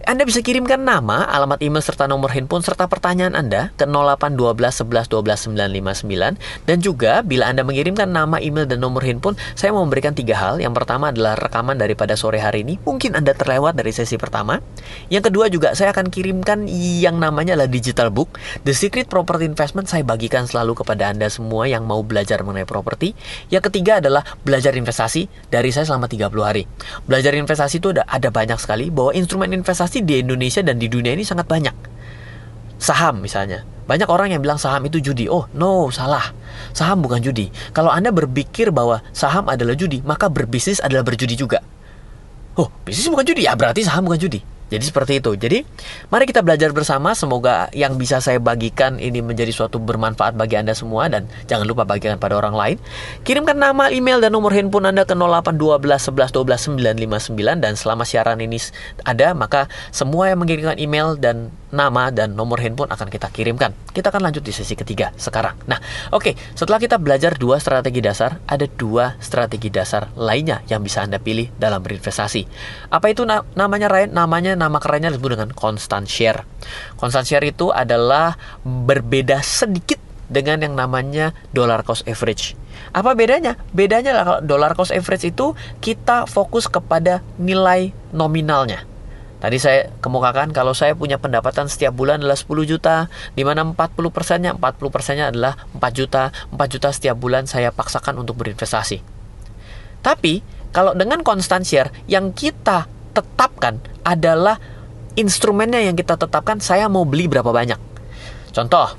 Anda 0.05 0.21
bisa 0.21 0.45
kirimkan 0.45 0.85
nama, 0.85 1.25
alamat 1.25 1.65
email 1.65 1.81
serta 1.81 2.05
nomor 2.05 2.29
handphone 2.29 2.61
serta 2.61 2.85
pertanyaan 2.85 3.33
Anda 3.33 3.73
ke 3.73 3.89
0812 3.89 4.85
11 4.85 5.09
12 5.09 5.49
959 5.57 6.69
dan 6.69 6.77
juga 6.77 7.25
bila 7.25 7.49
Anda 7.49 7.65
mengirimkan 7.65 8.13
nama, 8.13 8.37
email 8.37 8.69
dan 8.69 8.85
nomor 8.85 9.01
handphone, 9.01 9.33
saya 9.57 9.73
mau 9.73 9.81
memberikan 9.81 10.13
tiga 10.13 10.37
hal. 10.37 10.61
Yang 10.61 10.77
pertama 10.77 11.09
adalah 11.09 11.33
rekaman 11.33 11.81
daripada 11.81 12.13
sore 12.13 12.37
hari 12.37 12.61
ini. 12.61 12.77
Mungkin 12.85 13.17
Anda 13.17 13.33
terlewat 13.33 13.81
dari 13.81 13.89
sesi 13.97 14.13
pertama. 14.21 14.61
Yang 15.09 15.33
kedua 15.33 15.49
juga 15.49 15.73
saya 15.73 15.89
akan 15.89 16.13
kirimkan 16.13 16.69
yang 17.01 17.17
namanya 17.17 17.57
adalah 17.57 17.73
digital 17.73 18.13
book 18.13 18.37
The 18.61 18.77
Secret 18.77 19.09
Property 19.09 19.49
Investment 19.49 19.89
saya 19.89 20.05
bagikan 20.05 20.45
selalu 20.45 20.85
kepada 20.85 21.09
Anda 21.09 21.33
semua 21.33 21.65
yang 21.65 21.81
mau 21.89 22.05
belajar 22.05 22.45
mengenai 22.45 22.69
properti. 22.69 23.17
Yang 23.49 23.73
ketiga 23.73 24.05
adalah 24.05 24.21
belajar 24.45 24.77
investasi 24.77 25.49
dari 25.49 25.73
saya 25.73 25.89
selama 25.89 26.05
30 26.05 26.29
hari. 26.45 26.69
Belajar 27.09 27.33
investasi 27.33 27.81
itu 27.81 27.89
ada 27.89 28.29
banyak 28.29 28.61
sekali 28.61 28.93
bahwa 28.93 29.09
instrumen 29.17 29.49
investasi 29.49 29.94
pasti 29.95 30.11
di 30.11 30.19
Indonesia 30.19 30.59
dan 30.59 30.75
di 30.75 30.91
dunia 30.91 31.15
ini 31.15 31.23
sangat 31.23 31.47
banyak. 31.47 31.71
Saham 32.75 33.23
misalnya. 33.23 33.63
Banyak 33.87 34.11
orang 34.11 34.35
yang 34.35 34.43
bilang 34.43 34.59
saham 34.59 34.83
itu 34.83 34.99
judi. 34.99 35.31
Oh, 35.31 35.47
no, 35.55 35.87
salah. 35.87 36.35
Saham 36.75 36.99
bukan 36.99 37.23
judi. 37.23 37.47
Kalau 37.71 37.87
Anda 37.87 38.11
berpikir 38.11 38.75
bahwa 38.75 38.99
saham 39.15 39.47
adalah 39.47 39.71
judi, 39.71 40.03
maka 40.03 40.27
berbisnis 40.27 40.83
adalah 40.83 41.07
berjudi 41.07 41.39
juga. 41.39 41.63
Oh, 42.59 42.67
bisnis 42.83 43.07
bukan 43.07 43.23
judi 43.23 43.47
ya, 43.47 43.55
berarti 43.55 43.87
saham 43.87 44.03
bukan 44.03 44.19
judi. 44.19 44.43
Jadi 44.75 44.85
seperti 44.91 45.13
itu. 45.23 45.31
Jadi 45.39 45.63
mari 46.11 46.27
kita 46.27 46.43
belajar 46.43 46.75
bersama. 46.75 47.15
Semoga 47.15 47.71
yang 47.71 47.95
bisa 47.95 48.19
saya 48.19 48.43
bagikan 48.43 48.99
ini 48.99 49.23
menjadi 49.23 49.55
suatu 49.55 49.79
bermanfaat 49.79 50.35
bagi 50.35 50.59
Anda 50.59 50.75
semua 50.75 51.07
dan 51.07 51.31
jangan 51.47 51.63
lupa 51.63 51.87
bagikan 51.87 52.19
pada 52.19 52.35
orang 52.35 52.51
lain. 52.51 52.77
Kirimkan 53.23 53.55
nama, 53.55 53.87
email 53.87 54.19
dan 54.19 54.35
nomor 54.35 54.51
handphone 54.51 54.91
Anda 54.91 55.07
ke 55.07 55.15
0812 55.15 56.11
11 56.11 56.35
12 56.35 57.31
959 57.31 57.63
dan 57.63 57.73
selama 57.79 58.03
siaran 58.03 58.43
ini 58.43 58.59
ada 59.07 59.31
maka 59.31 59.71
semua 59.95 60.27
yang 60.27 60.43
mengirimkan 60.43 60.75
email 60.75 61.15
dan 61.15 61.55
nama 61.73 62.13
dan 62.13 62.37
nomor 62.37 62.61
handphone 62.61 62.91
akan 62.91 63.07
kita 63.09 63.31
kirimkan. 63.33 63.73
Kita 63.89 64.13
akan 64.13 64.29
lanjut 64.29 64.43
di 64.45 64.53
sesi 64.53 64.77
ketiga 64.77 65.15
sekarang. 65.17 65.57
Nah, 65.65 65.81
oke, 66.13 66.31
okay, 66.31 66.33
setelah 66.53 66.77
kita 66.77 67.01
belajar 67.01 67.33
dua 67.37 67.57
strategi 67.57 68.03
dasar, 68.03 68.37
ada 68.45 68.65
dua 68.69 69.17
strategi 69.17 69.73
dasar 69.73 70.13
lainnya 70.13 70.61
yang 70.69 70.85
bisa 70.85 71.01
Anda 71.01 71.17
pilih 71.17 71.49
dalam 71.57 71.81
berinvestasi. 71.81 72.45
Apa 72.93 73.09
itu 73.09 73.25
na 73.25 73.41
namanya 73.57 73.89
Ryan? 73.89 74.11
Namanya 74.13 74.53
nama 74.53 74.77
kerennya 74.77 75.13
disebut 75.15 75.39
dengan 75.39 75.49
constant 75.55 76.05
share. 76.05 76.45
Constant 76.99 77.25
share 77.25 77.45
itu 77.45 77.73
adalah 77.73 78.37
berbeda 78.65 79.41
sedikit 79.41 80.01
dengan 80.25 80.61
yang 80.65 80.73
namanya 80.73 81.37
dollar 81.53 81.85
cost 81.85 82.05
average. 82.09 82.57
Apa 82.95 83.13
bedanya? 83.13 83.59
Bedanya 83.71 84.23
kalau 84.23 84.37
dollar 84.41 84.73
cost 84.73 84.91
average 84.91 85.29
itu 85.29 85.53
kita 85.79 86.25
fokus 86.25 86.65
kepada 86.65 87.21
nilai 87.37 87.93
nominalnya. 88.15 88.94
Tadi 89.45 89.61
saya 89.61 89.93
kemukakan 90.01 90.57
kalau 90.57 90.73
saya 90.73 90.97
punya 90.97 91.21
pendapatan 91.21 91.69
setiap 91.69 91.93
bulan 91.93 92.17
adalah 92.17 92.33
10 92.33 92.65
juta, 92.65 93.13
di 93.37 93.45
mana 93.45 93.61
40 93.61 93.77
persennya, 94.09 94.57
40 94.57 94.89
persennya 94.89 95.29
adalah 95.29 95.53
4 95.69 95.85
juta, 95.93 96.33
4 96.49 96.65
juta 96.65 96.89
setiap 96.89 97.13
bulan 97.13 97.45
saya 97.45 97.69
paksakan 97.69 98.25
untuk 98.25 98.41
berinvestasi. 98.41 99.05
Tapi 100.01 100.41
kalau 100.73 100.97
dengan 100.97 101.21
constant 101.21 101.61
share 101.61 101.93
yang 102.09 102.33
kita 102.33 102.89
tetapkan 103.13 103.77
adalah 104.01 104.57
instrumennya 105.13 105.77
yang 105.77 105.93
kita 105.93 106.17
tetapkan 106.17 106.57
saya 106.57 106.89
mau 106.89 107.05
beli 107.05 107.29
berapa 107.29 107.53
banyak. 107.53 107.77
Contoh, 108.49 108.97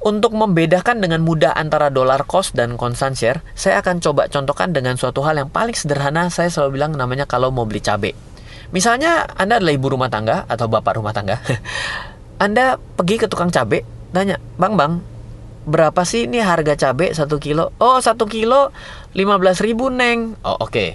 untuk 0.00 0.32
membedakan 0.40 1.04
dengan 1.04 1.20
mudah 1.20 1.52
antara 1.52 1.92
dollar 1.92 2.24
cost 2.24 2.56
dan 2.56 2.80
constant 2.80 3.12
share, 3.12 3.44
saya 3.52 3.84
akan 3.84 4.00
coba 4.00 4.24
contohkan 4.32 4.72
dengan 4.72 4.96
suatu 4.96 5.20
hal 5.20 5.36
yang 5.36 5.52
paling 5.52 5.76
sederhana. 5.76 6.32
Saya 6.32 6.48
selalu 6.48 6.80
bilang 6.80 6.96
namanya 6.96 7.28
kalau 7.28 7.52
mau 7.52 7.68
beli 7.68 7.84
cabai. 7.84 8.29
Misalnya 8.70 9.26
Anda 9.34 9.58
adalah 9.58 9.74
ibu 9.74 9.86
rumah 9.90 10.10
tangga 10.10 10.46
atau 10.46 10.70
bapak 10.70 10.98
rumah 10.98 11.10
tangga. 11.14 11.42
anda 12.40 12.80
pergi 12.80 13.20
ke 13.20 13.26
tukang 13.28 13.52
cabai, 13.52 13.84
tanya, 14.16 14.40
Bang, 14.56 14.72
Bang, 14.72 15.04
berapa 15.68 16.00
sih 16.08 16.24
ini 16.24 16.40
harga 16.40 16.72
cabai 16.72 17.12
satu 17.12 17.36
kilo? 17.36 17.76
Oh, 17.76 18.00
satu 18.00 18.24
kilo 18.24 18.72
15 19.12 19.60
ribu, 19.60 19.92
Neng. 19.92 20.40
Oh, 20.40 20.56
oke. 20.56 20.72
Okay. 20.72 20.88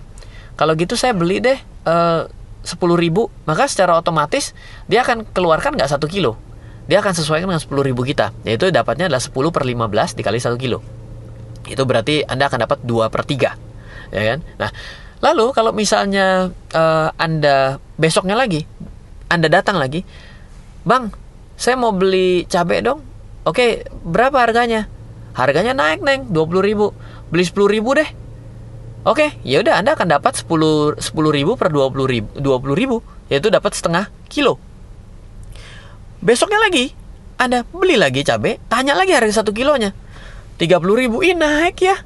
Kalau 0.57 0.73
gitu 0.73 0.97
saya 0.97 1.13
beli 1.13 1.37
deh 1.37 1.59
eh, 1.61 2.21
sepuluh 2.65 2.97
ribu, 2.97 3.29
maka 3.45 3.69
secara 3.69 3.93
otomatis 3.93 4.57
dia 4.89 5.05
akan 5.05 5.21
keluarkan 5.29 5.77
nggak 5.77 5.91
satu 5.93 6.09
kilo. 6.09 6.33
Dia 6.89 7.05
akan 7.05 7.13
sesuaikan 7.13 7.45
dengan 7.45 7.61
sepuluh 7.61 7.85
ribu 7.85 8.01
kita. 8.01 8.33
Yaitu 8.41 8.73
dapatnya 8.73 9.05
adalah 9.09 9.21
10 9.21 9.33
per 9.49 9.65
15 9.65 10.17
dikali 10.17 10.37
satu 10.41 10.57
kilo. 10.57 10.81
Itu 11.65 11.81
berarti 11.85 12.25
Anda 12.25 12.45
akan 12.49 12.65
dapat 12.65 12.79
2 12.85 13.09
per 13.09 13.25
3. 13.25 14.13
Ya 14.13 14.21
kan? 14.21 14.39
Nah, 14.61 14.69
Lalu 15.25 15.57
kalau 15.57 15.73
misalnya 15.73 16.53
uh, 16.53 17.09
Anda 17.17 17.81
besoknya 17.97 18.37
lagi, 18.37 18.69
Anda 19.25 19.49
datang 19.49 19.81
lagi, 19.81 20.05
Bang, 20.85 21.09
saya 21.57 21.73
mau 21.81 21.89
beli 21.89 22.45
cabai 22.45 22.85
dong. 22.85 23.01
Oke, 23.41 23.89
berapa 24.05 24.37
harganya? 24.37 24.85
Harganya 25.33 25.73
naik, 25.73 26.05
Neng, 26.05 26.29
20 26.29 26.61
ribu. 26.61 26.93
Beli 27.33 27.41
10 27.41 27.73
ribu 27.73 27.97
deh. 27.97 28.05
Oke, 29.05 29.33
ya 29.41 29.65
udah 29.65 29.81
Anda 29.81 29.97
akan 29.97 30.17
dapat 30.17 30.45
10 30.45 31.01
10 31.01 31.37
ribu 31.37 31.57
per 31.57 31.73
20 31.73 32.05
ribu, 32.05 32.29
20 32.37 32.73
ribu, 32.77 32.97
yaitu 33.29 33.49
dapat 33.49 33.73
setengah 33.73 34.13
kilo. 34.29 34.61
Besoknya 36.21 36.61
lagi, 36.61 36.93
Anda 37.41 37.65
beli 37.65 37.97
lagi 37.97 38.21
cabai, 38.21 38.61
tanya 38.69 38.93
lagi 38.93 39.13
harga 39.13 39.41
satu 39.41 39.53
kilonya. 39.53 39.93
30 40.61 41.01
ribu, 41.01 41.25
ih 41.25 41.33
naik 41.33 41.81
ya. 41.81 41.97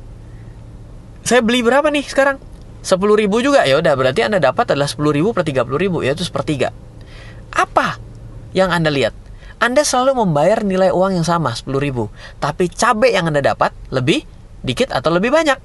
Saya 1.23 1.43
beli 1.43 1.63
berapa 1.63 1.87
nih 1.91 2.03
sekarang? 2.07 2.48
10 2.83 2.95
ribu 3.19 3.43
juga? 3.43 3.67
Ya 3.67 3.75
udah 3.79 3.93
berarti 3.95 4.23
anda 4.23 4.39
dapat 4.39 4.71
adalah 4.71 4.87
10 4.87 4.99
ribu 5.11 5.35
per 5.35 5.43
30 5.43 5.67
ribu 5.75 5.99
yaitu 5.99 6.23
sepertiga. 6.23 6.71
Apa 7.51 7.99
yang 8.55 8.71
anda 8.71 8.87
lihat? 8.87 9.11
Anda 9.59 9.83
selalu 9.83 10.23
membayar 10.23 10.63
nilai 10.63 10.95
uang 10.95 11.19
yang 11.19 11.27
sama 11.27 11.51
10 11.51 11.67
ribu. 11.83 12.07
Tapi 12.39 12.71
cabai 12.71 13.11
yang 13.19 13.27
anda 13.27 13.43
dapat 13.43 13.75
lebih 13.91 14.23
dikit 14.63 14.95
atau 14.95 15.11
lebih 15.11 15.31
banyak? 15.35 15.59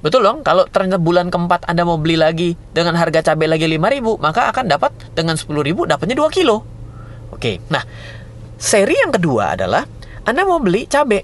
Betul 0.00 0.24
dong 0.24 0.40
kalau 0.40 0.64
ternyata 0.64 0.96
bulan 0.96 1.28
keempat 1.28 1.68
anda 1.68 1.84
mau 1.84 2.00
beli 2.00 2.16
lagi 2.16 2.56
dengan 2.72 2.96
harga 2.96 3.20
cabai 3.32 3.52
lagi 3.52 3.68
5 3.68 3.94
ribu 3.94 4.16
maka 4.16 4.48
akan 4.48 4.64
dapat 4.64 4.96
dengan 5.12 5.36
10 5.36 5.52
ribu 5.60 5.84
dapatnya 5.84 6.16
2 6.16 6.32
kilo. 6.32 6.64
Oke 7.30 7.60
nah 7.68 7.84
seri 8.56 8.96
yang 8.96 9.12
kedua 9.12 9.60
adalah 9.60 9.84
anda 10.24 10.48
mau 10.48 10.56
beli 10.56 10.88
cabai. 10.88 11.20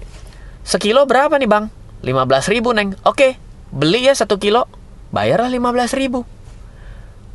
Sekilo 0.61 1.09
berapa 1.09 1.41
nih 1.41 1.49
bang? 1.49 1.65
15 2.05 2.53
ribu 2.53 2.69
neng. 2.77 2.93
Oke 3.01 3.41
beli 3.73 4.05
ya 4.05 4.13
satu 4.13 4.37
kilo 4.37 4.69
bayarlah 5.11 5.51
15 5.51 5.99
ribu. 5.99 6.23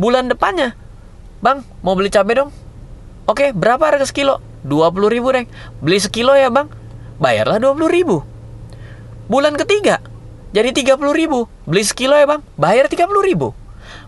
Bulan 0.00 0.26
depannya, 0.26 0.74
bang 1.44 1.62
mau 1.84 1.94
beli 1.94 2.10
cabai 2.10 2.42
dong? 2.42 2.50
Oke, 3.28 3.54
berapa 3.54 3.82
harga 3.86 4.08
sekilo? 4.08 4.42
20 4.66 5.12
ribu 5.12 5.28
deh. 5.30 5.46
Beli 5.78 5.98
sekilo 6.02 6.34
ya 6.34 6.50
bang? 6.50 6.66
Bayarlah 7.22 7.62
20 7.62 7.86
ribu. 7.86 8.26
Bulan 9.30 9.54
ketiga, 9.54 10.02
jadi 10.52 10.74
30 10.74 11.00
ribu. 11.16 11.48
Beli 11.64 11.84
sekilo 11.86 12.12
ya 12.18 12.28
bang? 12.28 12.44
Bayar 12.60 12.86
30 12.90 13.08
ribu. 13.24 13.56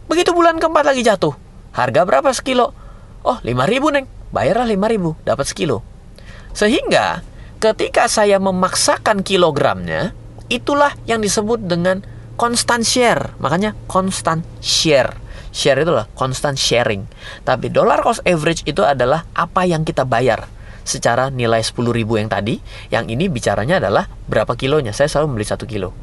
Begitu 0.05 0.37
bulan 0.37 0.61
keempat 0.61 0.85
lagi 0.85 1.01
jatuh. 1.01 1.33
Harga 1.73 2.05
berapa 2.05 2.29
sekilo? 2.37 2.77
Oh, 3.25 3.41
5 3.41 3.49
ribu 3.65 3.89
neng. 3.89 4.05
Bayarlah 4.31 4.69
5 4.69 4.93
ribu, 4.93 5.17
dapat 5.25 5.49
sekilo. 5.49 5.81
Sehingga 6.53 7.25
ketika 7.59 8.07
saya 8.07 8.37
memaksakan 8.37 9.25
kilogramnya, 9.25 10.13
itulah 10.53 10.93
yang 11.09 11.25
disebut 11.25 11.65
dengan 11.65 12.05
constant 12.35 12.83
share 12.83 13.35
makanya 13.39 13.75
constant 13.87 14.43
share 14.59 15.25
share 15.55 15.79
itu 15.87 15.95
lah 15.95 16.11
constant 16.19 16.59
sharing. 16.59 17.07
Tapi 17.47 17.71
dollar 17.71 18.03
cost 18.03 18.27
average 18.27 18.67
itu 18.67 18.83
adalah 18.83 19.23
apa 19.33 19.63
yang 19.63 19.87
kita 19.87 20.03
bayar. 20.03 20.51
Secara 20.85 21.33
nilai 21.33 21.65
10 21.65 21.81
ribu 21.97 22.21
yang 22.21 22.29
tadi 22.29 22.61
yang 22.93 23.09
ini 23.09 23.31
bicaranya 23.31 23.81
adalah 23.81 24.05
berapa 24.29 24.53
kilonya. 24.59 24.93
Saya 24.93 25.09
selalu 25.09 25.33
membeli 25.33 25.47
satu 25.49 25.65
kilo. 25.65 25.95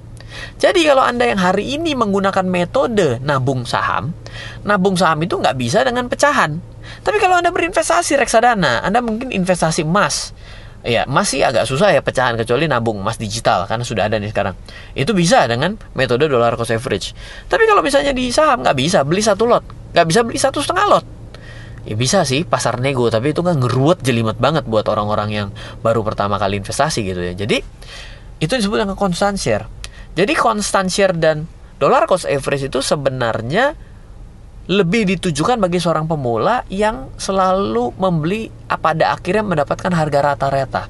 Jadi 0.57 0.87
kalau 0.87 1.03
anda 1.03 1.27
yang 1.27 1.43
hari 1.43 1.75
ini 1.75 1.91
menggunakan 1.91 2.47
metode 2.47 3.19
nabung 3.19 3.67
saham 3.67 4.15
nabung 4.63 4.95
saham 4.95 5.19
itu 5.27 5.35
nggak 5.35 5.59
bisa 5.59 5.83
dengan 5.83 6.07
pecahan. 6.07 6.55
Tapi 7.03 7.19
kalau 7.19 7.43
anda 7.43 7.51
berinvestasi 7.51 8.15
reksadana 8.15 8.79
anda 8.81 9.03
mungkin 9.03 9.35
investasi 9.35 9.83
emas 9.83 10.31
Ya, 10.81 11.05
masih 11.05 11.45
agak 11.45 11.69
susah 11.69 11.93
ya 11.93 12.01
pecahan 12.01 12.33
kecuali 12.33 12.65
nabung 12.65 12.97
emas 12.97 13.21
digital 13.21 13.69
karena 13.69 13.85
sudah 13.85 14.09
ada 14.09 14.17
nih 14.17 14.33
sekarang. 14.33 14.57
Itu 14.97 15.13
bisa 15.13 15.45
dengan 15.45 15.77
metode 15.93 16.25
dollar 16.25 16.57
cost 16.57 16.73
average. 16.73 17.13
Tapi 17.45 17.69
kalau 17.69 17.85
misalnya 17.85 18.17
di 18.17 18.33
saham 18.33 18.65
nggak 18.65 18.73
bisa 18.73 19.05
beli 19.05 19.21
satu 19.21 19.45
lot, 19.45 19.61
nggak 19.93 20.05
bisa 20.09 20.19
beli 20.25 20.41
satu 20.41 20.57
setengah 20.57 20.85
lot. 20.89 21.05
Ya 21.85 21.93
bisa 21.93 22.25
sih 22.25 22.45
pasar 22.45 22.81
nego, 22.81 23.09
tapi 23.13 23.33
itu 23.33 23.45
kan 23.45 23.61
ngeruat 23.61 24.01
jelimet 24.01 24.41
banget 24.41 24.65
buat 24.65 24.85
orang-orang 24.89 25.29
yang 25.29 25.47
baru 25.85 26.01
pertama 26.01 26.41
kali 26.41 26.57
investasi 26.57 27.05
gitu 27.05 27.21
ya. 27.21 27.33
Jadi 27.37 27.61
itu 28.41 28.53
disebut 28.57 28.81
dengan 28.81 28.97
constant 28.97 29.37
share. 29.37 29.69
Jadi 30.17 30.33
constant 30.33 30.89
share 30.89 31.13
dan 31.13 31.45
dollar 31.77 32.09
cost 32.09 32.25
average 32.25 32.73
itu 32.73 32.81
sebenarnya 32.81 33.77
lebih 34.69 35.09
ditujukan 35.17 35.57
bagi 35.57 35.81
seorang 35.81 36.05
pemula 36.05 36.61
yang 36.69 37.09
selalu 37.17 37.97
membeli 37.97 38.53
pada 38.69 39.15
akhirnya 39.15 39.41
mendapatkan 39.41 39.89
harga 39.89 40.19
rata-rata. 40.21 40.83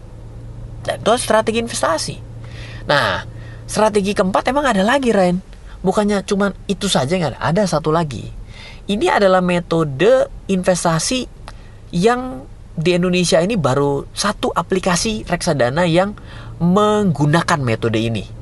Dan 0.83 0.99
itu 0.99 1.13
strategi 1.15 1.63
investasi. 1.63 2.15
Nah, 2.89 3.23
strategi 3.69 4.11
keempat 4.11 4.51
emang 4.51 4.65
ada 4.67 4.83
lagi, 4.83 5.13
Ren. 5.15 5.39
Bukannya 5.81 6.25
cuma 6.27 6.51
itu 6.67 6.91
saja 6.91 7.15
nggak 7.15 7.37
ada, 7.37 7.41
ada 7.41 7.63
satu 7.63 7.93
lagi. 7.93 8.27
Ini 8.91 9.07
adalah 9.21 9.39
metode 9.39 10.27
investasi 10.51 11.25
yang 11.95 12.43
di 12.75 12.97
Indonesia 12.97 13.39
ini 13.39 13.55
baru 13.55 14.03
satu 14.11 14.51
aplikasi 14.51 15.27
reksadana 15.27 15.85
yang 15.87 16.17
menggunakan 16.59 17.59
metode 17.61 17.99
ini 17.99 18.40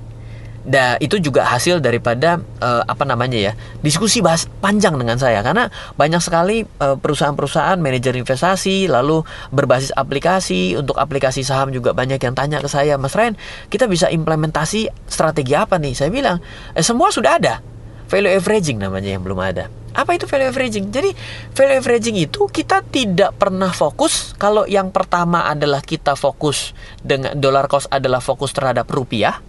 Da, 0.70 1.02
itu 1.02 1.18
juga 1.18 1.50
hasil 1.50 1.82
daripada 1.82 2.38
uh, 2.62 2.86
apa 2.86 3.02
namanya 3.02 3.42
ya 3.42 3.54
diskusi 3.82 4.22
bahas 4.22 4.46
panjang 4.62 5.02
dengan 5.02 5.18
saya. 5.18 5.42
Karena 5.42 5.74
banyak 5.98 6.22
sekali 6.22 6.62
uh, 6.62 6.94
perusahaan-perusahaan 6.94 7.82
manajer 7.82 8.14
investasi 8.14 8.86
lalu 8.86 9.26
berbasis 9.50 9.90
aplikasi. 9.98 10.78
Untuk 10.78 11.02
aplikasi 11.02 11.42
saham 11.42 11.74
juga 11.74 11.98
banyak 11.98 12.22
yang 12.22 12.38
tanya 12.38 12.62
ke 12.62 12.70
saya 12.70 13.02
Mas 13.02 13.18
Ren 13.18 13.34
kita 13.74 13.90
bisa 13.90 14.14
implementasi 14.14 15.10
strategi 15.10 15.58
apa 15.58 15.82
nih? 15.82 15.98
Saya 15.98 16.14
bilang 16.14 16.38
eh, 16.78 16.86
semua 16.86 17.10
sudah 17.10 17.42
ada. 17.42 17.66
Value 18.10 18.30
averaging 18.30 18.78
namanya 18.78 19.18
yang 19.18 19.26
belum 19.26 19.42
ada. 19.42 19.74
Apa 19.98 20.14
itu 20.14 20.30
value 20.30 20.54
averaging? 20.54 20.94
Jadi 20.94 21.18
value 21.54 21.78
averaging 21.82 22.18
itu 22.22 22.46
kita 22.46 22.86
tidak 22.86 23.34
pernah 23.42 23.74
fokus 23.74 24.38
kalau 24.38 24.70
yang 24.70 24.94
pertama 24.94 25.50
adalah 25.50 25.82
kita 25.82 26.14
fokus 26.14 26.78
dengan 27.02 27.34
dollar 27.34 27.66
cost 27.66 27.90
adalah 27.90 28.22
fokus 28.22 28.54
terhadap 28.54 28.86
rupiah 28.86 29.49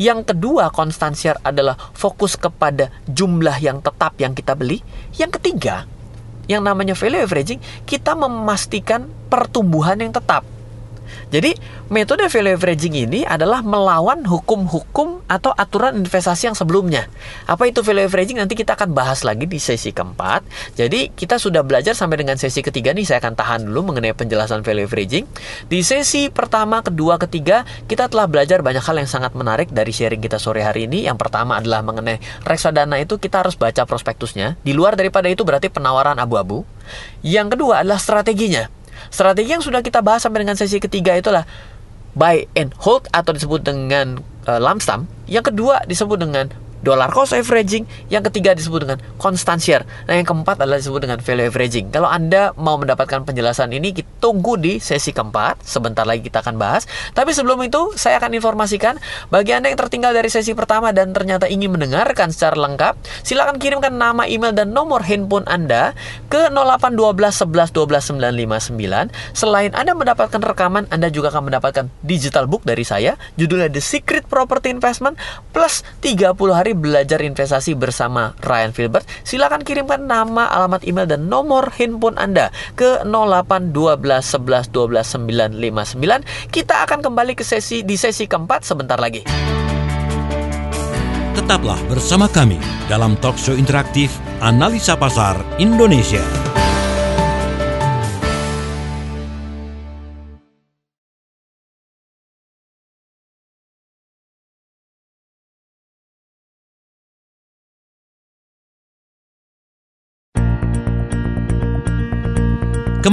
yang 0.00 0.24
kedua, 0.24 0.72
constant 0.72 1.14
adalah 1.44 1.76
fokus 1.92 2.34
kepada 2.34 2.88
jumlah 3.06 3.60
yang 3.60 3.84
tetap 3.84 4.16
yang 4.16 4.32
kita 4.32 4.56
beli. 4.56 4.80
Yang 5.16 5.40
ketiga, 5.40 5.84
yang 6.46 6.62
namanya 6.62 6.94
value 6.94 7.22
averaging, 7.22 7.60
kita 7.84 8.14
memastikan 8.14 9.06
pertumbuhan 9.28 9.98
yang 10.00 10.14
tetap. 10.14 10.55
Jadi 11.30 11.56
metode 11.90 12.26
value 12.26 12.54
averaging 12.54 12.94
ini 13.08 13.20
adalah 13.26 13.62
melawan 13.62 14.22
hukum-hukum 14.26 15.26
atau 15.26 15.50
aturan 15.54 15.98
investasi 15.98 16.50
yang 16.50 16.56
sebelumnya. 16.58 17.10
Apa 17.50 17.66
itu 17.66 17.82
value 17.82 18.06
averaging 18.06 18.38
nanti 18.38 18.54
kita 18.54 18.78
akan 18.78 18.94
bahas 18.94 19.22
lagi 19.26 19.46
di 19.48 19.58
sesi 19.58 19.90
keempat. 19.90 20.46
Jadi 20.78 21.14
kita 21.14 21.38
sudah 21.40 21.66
belajar 21.66 21.96
sampai 21.96 22.22
dengan 22.22 22.38
sesi 22.38 22.62
ketiga 22.62 22.94
nih 22.94 23.06
saya 23.06 23.18
akan 23.22 23.34
tahan 23.34 23.60
dulu 23.66 23.92
mengenai 23.92 24.14
penjelasan 24.14 24.62
value 24.62 24.86
averaging. 24.86 25.24
Di 25.66 25.80
sesi 25.82 26.28
pertama, 26.30 26.82
kedua, 26.84 27.18
ketiga 27.18 27.66
kita 27.90 28.06
telah 28.06 28.30
belajar 28.30 28.62
banyak 28.62 28.82
hal 28.82 28.96
yang 29.02 29.10
sangat 29.10 29.32
menarik 29.34 29.70
dari 29.70 29.90
sharing 29.90 30.22
kita 30.22 30.38
sore 30.38 30.62
hari 30.62 30.86
ini. 30.86 31.06
Yang 31.08 31.26
pertama 31.26 31.58
adalah 31.58 31.82
mengenai 31.82 32.18
reksadana 32.46 33.02
itu 33.02 33.18
kita 33.18 33.42
harus 33.42 33.58
baca 33.58 33.82
prospektusnya. 33.88 34.60
Di 34.62 34.76
luar 34.76 34.94
daripada 34.94 35.26
itu 35.26 35.42
berarti 35.42 35.72
penawaran 35.72 36.18
abu-abu. 36.20 36.62
Yang 37.26 37.58
kedua 37.58 37.82
adalah 37.82 37.98
strateginya. 37.98 38.75
Strategi 39.08 39.54
yang 39.54 39.64
sudah 39.64 39.80
kita 39.80 40.02
bahas 40.02 40.24
sampai 40.24 40.44
dengan 40.44 40.58
sesi 40.58 40.80
ketiga 40.82 41.16
itulah 41.16 41.48
buy 42.16 42.48
and 42.56 42.72
hold 42.80 43.06
atau 43.12 43.36
disebut 43.36 43.62
dengan 43.62 44.20
uh, 44.48 44.58
lump 44.60 44.80
sum. 44.80 45.04
Yang 45.28 45.52
kedua 45.52 45.84
disebut 45.84 46.18
dengan 46.20 46.48
dollar 46.84 47.10
cost 47.12 47.32
averaging, 47.32 47.84
yang 48.12 48.24
ketiga 48.26 48.52
disebut 48.52 48.86
dengan 48.86 48.98
konstansier, 49.16 49.84
nah 50.04 50.14
yang 50.16 50.26
keempat 50.26 50.60
adalah 50.60 50.78
disebut 50.80 51.04
dengan 51.04 51.18
value 51.20 51.48
averaging. 51.48 51.90
Kalau 51.90 52.08
Anda 52.08 52.52
mau 52.56 52.78
mendapatkan 52.78 53.24
penjelasan 53.26 53.72
ini, 53.74 53.92
kita 53.96 54.08
tunggu 54.22 54.54
di 54.60 54.78
sesi 54.78 55.10
keempat, 55.10 55.64
sebentar 55.66 56.06
lagi 56.06 56.22
kita 56.22 56.40
akan 56.44 56.56
bahas. 56.56 56.86
Tapi 57.12 57.34
sebelum 57.34 57.58
itu, 57.66 57.94
saya 57.98 58.20
akan 58.22 58.36
informasikan 58.36 59.00
bagi 59.28 59.56
Anda 59.56 59.72
yang 59.72 59.80
tertinggal 59.80 60.14
dari 60.14 60.30
sesi 60.30 60.54
pertama 60.54 60.94
dan 60.94 61.10
ternyata 61.10 61.50
ingin 61.50 61.74
mendengarkan 61.74 62.30
secara 62.30 62.56
lengkap, 62.56 62.96
silakan 63.26 63.58
kirimkan 63.58 63.94
nama, 63.96 64.28
email, 64.30 64.54
dan 64.54 64.70
nomor 64.70 65.02
handphone 65.02 65.44
Anda 65.50 65.96
ke 66.30 66.52
0812 66.52 67.42
11 67.42 67.72
12 67.74 68.16
959. 68.70 69.10
Selain 69.34 69.72
Anda 69.74 69.92
mendapatkan 69.96 70.38
rekaman, 70.38 70.86
Anda 70.92 71.10
juga 71.10 71.34
akan 71.34 71.50
mendapatkan 71.50 71.90
digital 72.04 72.46
book 72.46 72.62
dari 72.62 72.86
saya, 72.86 73.18
judulnya 73.34 73.72
The 73.72 73.82
Secret 73.82 74.28
Property 74.30 74.70
Investment, 74.70 75.18
plus 75.50 75.82
30 76.04 76.36
hari 76.52 76.75
belajar 76.76 77.24
investasi 77.24 77.74
bersama 77.74 78.36
Ryan 78.44 78.72
Filbert, 78.76 79.08
silakan 79.24 79.64
kirimkan 79.64 80.04
nama, 80.04 80.46
alamat 80.52 80.84
email 80.84 81.08
dan 81.08 81.26
nomor 81.26 81.72
handphone 81.74 82.20
Anda 82.20 82.52
ke 82.76 83.02
08 83.04 83.72
12 83.72 84.04
11 84.04 84.70
12 84.70 85.16
959. 85.26 86.52
Kita 86.52 86.84
akan 86.84 87.00
kembali 87.00 87.32
ke 87.34 87.44
sesi 87.44 87.82
di 87.82 87.96
sesi 87.96 88.28
keempat 88.28 88.60
sebentar 88.62 89.00
lagi. 89.00 89.24
Tetaplah 91.36 91.78
bersama 91.86 92.26
kami 92.32 92.56
dalam 92.88 93.14
talk 93.20 93.36
show 93.36 93.54
interaktif 93.54 94.08
Analisa 94.40 94.96
Pasar 94.96 95.36
Indonesia. 95.60 96.55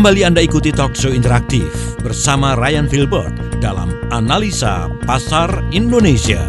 Kembali 0.03 0.27
Anda 0.27 0.43
ikuti 0.43 0.75
talk 0.75 0.99
show 0.99 1.15
interaktif 1.15 1.95
bersama 2.03 2.59
Ryan 2.59 2.91
Filbert 2.91 3.39
dalam 3.63 3.87
Analisa 4.11 4.91
Pasar 5.07 5.63
Indonesia. 5.71 6.43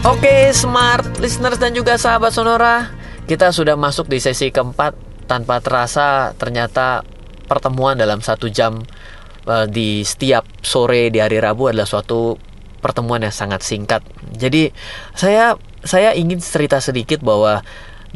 Oke, 0.00 0.56
smart 0.56 1.20
listeners 1.20 1.60
dan 1.60 1.76
juga 1.76 2.00
sahabat 2.00 2.32
Sonora, 2.32 2.88
kita 3.28 3.52
sudah 3.52 3.76
masuk 3.76 4.08
di 4.08 4.16
sesi 4.16 4.48
keempat 4.48 4.96
tanpa 5.28 5.60
terasa 5.60 6.32
ternyata 6.40 7.04
pertemuan 7.44 8.00
dalam 8.00 8.24
satu 8.24 8.48
jam 8.48 8.80
uh, 9.44 9.68
di 9.68 10.08
setiap 10.08 10.48
sore 10.64 11.12
di 11.12 11.20
hari 11.20 11.36
Rabu 11.36 11.68
adalah 11.68 11.84
suatu 11.84 12.32
pertemuan 12.80 13.20
yang 13.20 13.36
sangat 13.36 13.60
singkat. 13.60 14.00
Jadi 14.32 14.72
saya 15.12 15.60
saya 15.84 16.16
ingin 16.16 16.40
cerita 16.40 16.80
sedikit 16.80 17.20
bahwa 17.20 17.60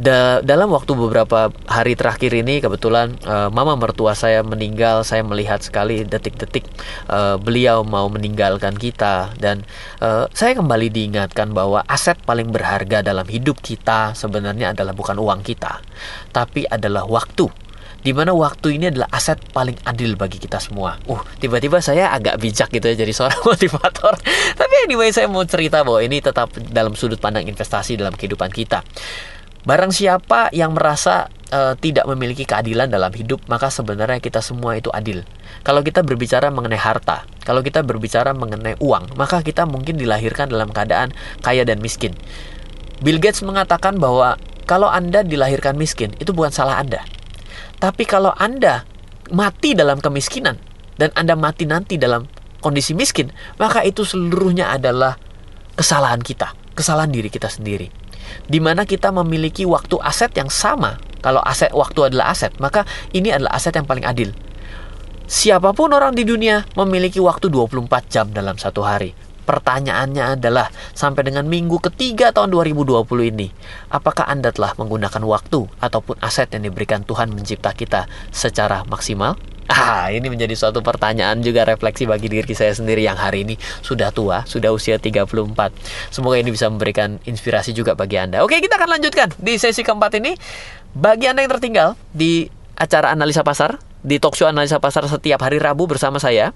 da 0.00 0.40
dalam 0.40 0.72
waktu 0.72 0.96
beberapa 0.96 1.52
hari 1.68 1.92
terakhir 1.92 2.32
ini 2.32 2.64
kebetulan 2.64 3.20
uh, 3.28 3.52
mama 3.52 3.76
mertua 3.76 4.16
saya 4.16 4.40
meninggal 4.40 5.04
saya 5.04 5.20
melihat 5.20 5.60
sekali 5.60 6.08
detik-detik 6.08 6.64
uh, 7.12 7.36
beliau 7.36 7.84
mau 7.84 8.08
meninggalkan 8.08 8.80
kita 8.80 9.36
dan 9.36 9.60
uh, 10.00 10.24
saya 10.32 10.56
kembali 10.56 10.88
diingatkan 10.88 11.52
bahwa 11.52 11.84
aset 11.84 12.16
paling 12.24 12.48
berharga 12.48 13.04
dalam 13.04 13.28
hidup 13.28 13.60
kita 13.60 14.16
sebenarnya 14.16 14.72
adalah 14.72 14.96
bukan 14.96 15.20
uang 15.20 15.44
kita 15.44 15.84
tapi 16.32 16.64
adalah 16.64 17.04
waktu 17.04 17.52
di 18.00 18.16
mana 18.16 18.32
waktu 18.32 18.80
ini 18.80 18.88
adalah 18.88 19.12
aset 19.12 19.36
paling 19.52 19.76
adil 19.84 20.16
bagi 20.16 20.40
kita 20.40 20.56
semua. 20.56 20.96
Uh, 21.04 21.20
tiba-tiba 21.36 21.84
saya 21.84 22.08
agak 22.16 22.40
bijak 22.40 22.72
gitu 22.72 22.88
ya 22.88 22.96
jadi 22.96 23.12
seorang 23.12 23.44
motivator. 23.52 24.16
Tapi 24.56 24.74
anyway 24.88 25.12
saya 25.12 25.28
mau 25.28 25.44
cerita 25.44 25.84
bahwa 25.84 26.00
ini 26.00 26.24
tetap 26.24 26.48
dalam 26.72 26.96
sudut 26.96 27.20
pandang 27.20 27.44
investasi 27.44 28.00
dalam 28.00 28.16
kehidupan 28.16 28.48
kita. 28.56 28.80
Barang 29.60 29.92
siapa 29.92 30.48
yang 30.56 30.72
merasa 30.72 31.28
uh, 31.52 31.76
tidak 31.76 32.08
memiliki 32.08 32.48
keadilan 32.48 32.88
dalam 32.88 33.12
hidup, 33.12 33.44
maka 33.44 33.68
sebenarnya 33.68 34.16
kita 34.16 34.40
semua 34.40 34.80
itu 34.80 34.88
adil. 34.88 35.20
Kalau 35.60 35.84
kita 35.84 36.00
berbicara 36.00 36.48
mengenai 36.48 36.80
harta, 36.80 37.28
kalau 37.44 37.60
kita 37.60 37.84
berbicara 37.84 38.32
mengenai 38.32 38.80
uang, 38.80 39.20
maka 39.20 39.44
kita 39.44 39.68
mungkin 39.68 40.00
dilahirkan 40.00 40.48
dalam 40.48 40.72
keadaan 40.72 41.12
kaya 41.44 41.68
dan 41.68 41.84
miskin. 41.84 42.16
Bill 43.04 43.20
Gates 43.20 43.44
mengatakan 43.44 44.00
bahwa 44.00 44.40
kalau 44.64 44.88
Anda 44.88 45.20
dilahirkan 45.20 45.76
miskin, 45.76 46.16
itu 46.16 46.32
bukan 46.32 46.56
salah 46.56 46.80
Anda. 46.80 47.04
Tapi 47.76 48.08
kalau 48.08 48.32
Anda 48.40 48.88
mati 49.28 49.76
dalam 49.76 50.00
kemiskinan 50.00 50.56
dan 50.96 51.12
Anda 51.12 51.36
mati 51.36 51.68
nanti 51.68 52.00
dalam 52.00 52.24
kondisi 52.64 52.96
miskin, 52.96 53.28
maka 53.60 53.84
itu 53.84 54.08
seluruhnya 54.08 54.72
adalah 54.72 55.20
kesalahan 55.76 56.24
kita, 56.24 56.56
kesalahan 56.72 57.12
diri 57.12 57.28
kita 57.28 57.52
sendiri 57.52 57.99
di 58.46 58.58
mana 58.62 58.86
kita 58.86 59.10
memiliki 59.14 59.66
waktu 59.66 59.98
aset 60.02 60.32
yang 60.36 60.48
sama. 60.48 60.98
Kalau 61.20 61.44
aset 61.44 61.70
waktu 61.76 62.12
adalah 62.12 62.32
aset, 62.32 62.56
maka 62.62 62.88
ini 63.12 63.28
adalah 63.28 63.56
aset 63.56 63.76
yang 63.76 63.84
paling 63.84 64.08
adil. 64.08 64.32
Siapa 65.30 65.70
pun 65.76 65.94
orang 65.94 66.16
di 66.16 66.26
dunia 66.26 66.66
memiliki 66.74 67.22
waktu 67.22 67.52
24 67.52 67.86
jam 68.10 68.26
dalam 68.34 68.58
satu 68.58 68.82
hari. 68.82 69.14
Pertanyaannya 69.46 70.38
adalah, 70.38 70.70
sampai 70.94 71.26
dengan 71.26 71.46
minggu 71.46 71.78
ketiga 71.82 72.30
tahun 72.30 72.54
2020 72.54 73.02
ini, 73.34 73.50
apakah 73.90 74.26
Anda 74.30 74.54
telah 74.54 74.78
menggunakan 74.78 75.22
waktu 75.26 75.66
ataupun 75.82 76.22
aset 76.22 76.54
yang 76.54 76.70
diberikan 76.70 77.02
Tuhan 77.02 77.34
mencipta 77.34 77.74
kita 77.74 78.06
secara 78.30 78.86
maksimal? 78.86 79.34
Ah, 79.70 80.10
ini 80.10 80.26
menjadi 80.26 80.50
suatu 80.58 80.82
pertanyaan 80.82 81.38
juga 81.46 81.62
refleksi 81.62 82.02
bagi 82.02 82.26
diri 82.26 82.50
saya 82.58 82.74
sendiri 82.74 83.06
yang 83.06 83.14
hari 83.14 83.46
ini 83.46 83.54
sudah 83.86 84.10
tua, 84.10 84.42
sudah 84.42 84.74
usia 84.74 84.98
34. 84.98 85.70
Semoga 86.10 86.42
ini 86.42 86.50
bisa 86.50 86.66
memberikan 86.66 87.22
inspirasi 87.22 87.70
juga 87.70 87.94
bagi 87.94 88.18
Anda. 88.18 88.42
Oke, 88.42 88.58
kita 88.58 88.74
akan 88.74 88.98
lanjutkan 88.98 89.30
di 89.38 89.62
sesi 89.62 89.86
keempat 89.86 90.18
ini. 90.18 90.34
Bagi 90.90 91.30
Anda 91.30 91.46
yang 91.46 91.54
tertinggal 91.54 91.94
di 92.10 92.50
acara 92.74 93.14
analisa 93.14 93.46
pasar, 93.46 93.78
di 94.02 94.18
talkshow 94.18 94.50
analisa 94.50 94.82
pasar 94.82 95.06
setiap 95.06 95.38
hari 95.38 95.62
Rabu 95.62 95.86
bersama 95.86 96.18
saya, 96.18 96.50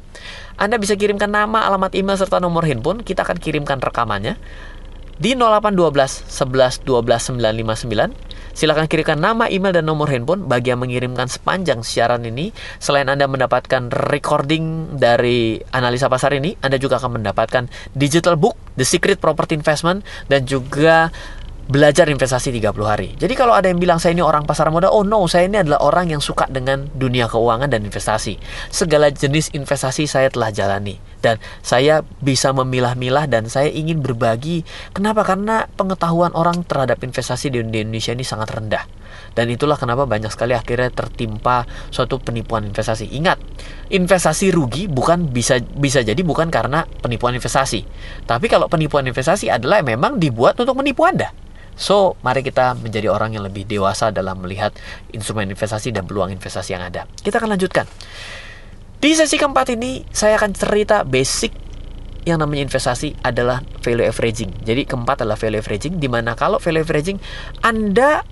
Anda 0.58 0.82
bisa 0.82 0.98
kirimkan 0.98 1.30
nama, 1.30 1.70
alamat 1.70 1.94
email 1.94 2.18
serta 2.18 2.42
nomor 2.42 2.66
handphone. 2.66 3.06
Kita 3.06 3.22
akan 3.22 3.38
kirimkan 3.38 3.78
rekamannya 3.78 4.34
di 5.22 5.38
0812 5.38 6.26
11 6.26 6.82
12 6.82 7.38
959 7.38 8.33
Silahkan 8.54 8.86
kirimkan 8.86 9.18
nama, 9.18 9.50
email, 9.50 9.74
dan 9.74 9.84
nomor 9.84 10.06
handphone 10.06 10.46
bagi 10.46 10.70
yang 10.70 10.80
mengirimkan 10.80 11.26
sepanjang 11.26 11.82
siaran 11.82 12.22
ini. 12.22 12.54
Selain 12.78 13.10
Anda 13.10 13.26
mendapatkan 13.26 13.90
recording 13.90 14.94
dari 14.94 15.58
analisa 15.74 16.06
pasar 16.06 16.38
ini, 16.38 16.54
Anda 16.62 16.78
juga 16.78 17.02
akan 17.02 17.18
mendapatkan 17.18 17.66
digital 17.98 18.38
book, 18.38 18.54
The 18.78 18.86
Secret 18.86 19.18
Property 19.18 19.58
Investment, 19.58 20.06
dan 20.30 20.46
juga 20.46 21.10
belajar 21.64 22.06
investasi 22.12 22.52
30 22.52 22.84
hari. 22.84 23.08
Jadi 23.16 23.34
kalau 23.34 23.56
ada 23.56 23.72
yang 23.72 23.80
bilang 23.80 23.96
saya 23.96 24.12
ini 24.12 24.20
orang 24.20 24.44
pasar 24.44 24.68
modal, 24.68 24.92
oh 24.92 25.02
no, 25.02 25.24
saya 25.26 25.48
ini 25.48 25.64
adalah 25.64 25.80
orang 25.80 26.12
yang 26.12 26.20
suka 26.20 26.44
dengan 26.46 26.86
dunia 26.92 27.24
keuangan 27.26 27.72
dan 27.72 27.82
investasi. 27.82 28.36
Segala 28.68 29.08
jenis 29.08 29.50
investasi 29.56 30.04
saya 30.04 30.28
telah 30.28 30.52
jalani 30.52 31.13
dan 31.24 31.40
saya 31.64 32.04
bisa 32.20 32.52
memilah-milah 32.52 33.24
dan 33.24 33.48
saya 33.48 33.72
ingin 33.72 34.04
berbagi. 34.04 34.60
Kenapa? 34.92 35.24
Karena 35.24 35.64
pengetahuan 35.72 36.36
orang 36.36 36.68
terhadap 36.68 37.00
investasi 37.00 37.48
di 37.48 37.64
Indonesia 37.64 38.12
ini 38.12 38.20
sangat 38.20 38.52
rendah. 38.52 38.84
Dan 39.32 39.48
itulah 39.48 39.80
kenapa 39.80 40.04
banyak 40.04 40.28
sekali 40.28 40.52
akhirnya 40.52 40.92
tertimpa 40.92 41.64
suatu 41.88 42.20
penipuan 42.20 42.68
investasi. 42.68 43.16
Ingat, 43.16 43.40
investasi 43.88 44.52
rugi 44.52 44.86
bukan 44.86 45.32
bisa 45.32 45.58
bisa 45.58 46.04
jadi 46.04 46.20
bukan 46.20 46.52
karena 46.52 46.84
penipuan 47.00 47.32
investasi. 47.32 47.82
Tapi 48.28 48.46
kalau 48.52 48.68
penipuan 48.68 49.08
investasi 49.08 49.48
adalah 49.48 49.80
memang 49.80 50.20
dibuat 50.20 50.60
untuk 50.60 50.76
menipu 50.76 51.08
Anda. 51.08 51.32
So, 51.74 52.14
mari 52.22 52.46
kita 52.46 52.78
menjadi 52.78 53.10
orang 53.10 53.34
yang 53.34 53.42
lebih 53.42 53.66
dewasa 53.66 54.14
dalam 54.14 54.38
melihat 54.46 54.70
instrumen 55.10 55.50
investasi 55.50 55.90
dan 55.90 56.06
peluang 56.06 56.30
investasi 56.30 56.70
yang 56.78 56.86
ada. 56.86 57.10
Kita 57.18 57.42
akan 57.42 57.58
lanjutkan. 57.58 57.90
Di 59.04 59.12
sesi 59.12 59.36
keempat 59.36 59.68
ini, 59.76 60.00
saya 60.16 60.40
akan 60.40 60.56
cerita 60.56 61.04
basic 61.04 61.52
yang 62.24 62.40
namanya 62.40 62.72
investasi 62.72 63.12
adalah 63.20 63.60
value 63.84 64.08
averaging. 64.08 64.64
Jadi 64.64 64.88
keempat 64.88 65.20
adalah 65.20 65.36
value 65.36 65.60
averaging, 65.60 66.00
di 66.00 66.08
mana 66.08 66.32
kalau 66.32 66.56
value 66.56 66.80
averaging, 66.80 67.20
Anda 67.60 68.24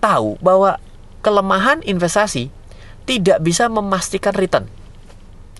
tahu 0.00 0.40
bahwa 0.40 0.80
kelemahan 1.20 1.84
investasi 1.84 2.48
tidak 3.04 3.44
bisa 3.44 3.68
memastikan 3.68 4.32
return. 4.32 4.64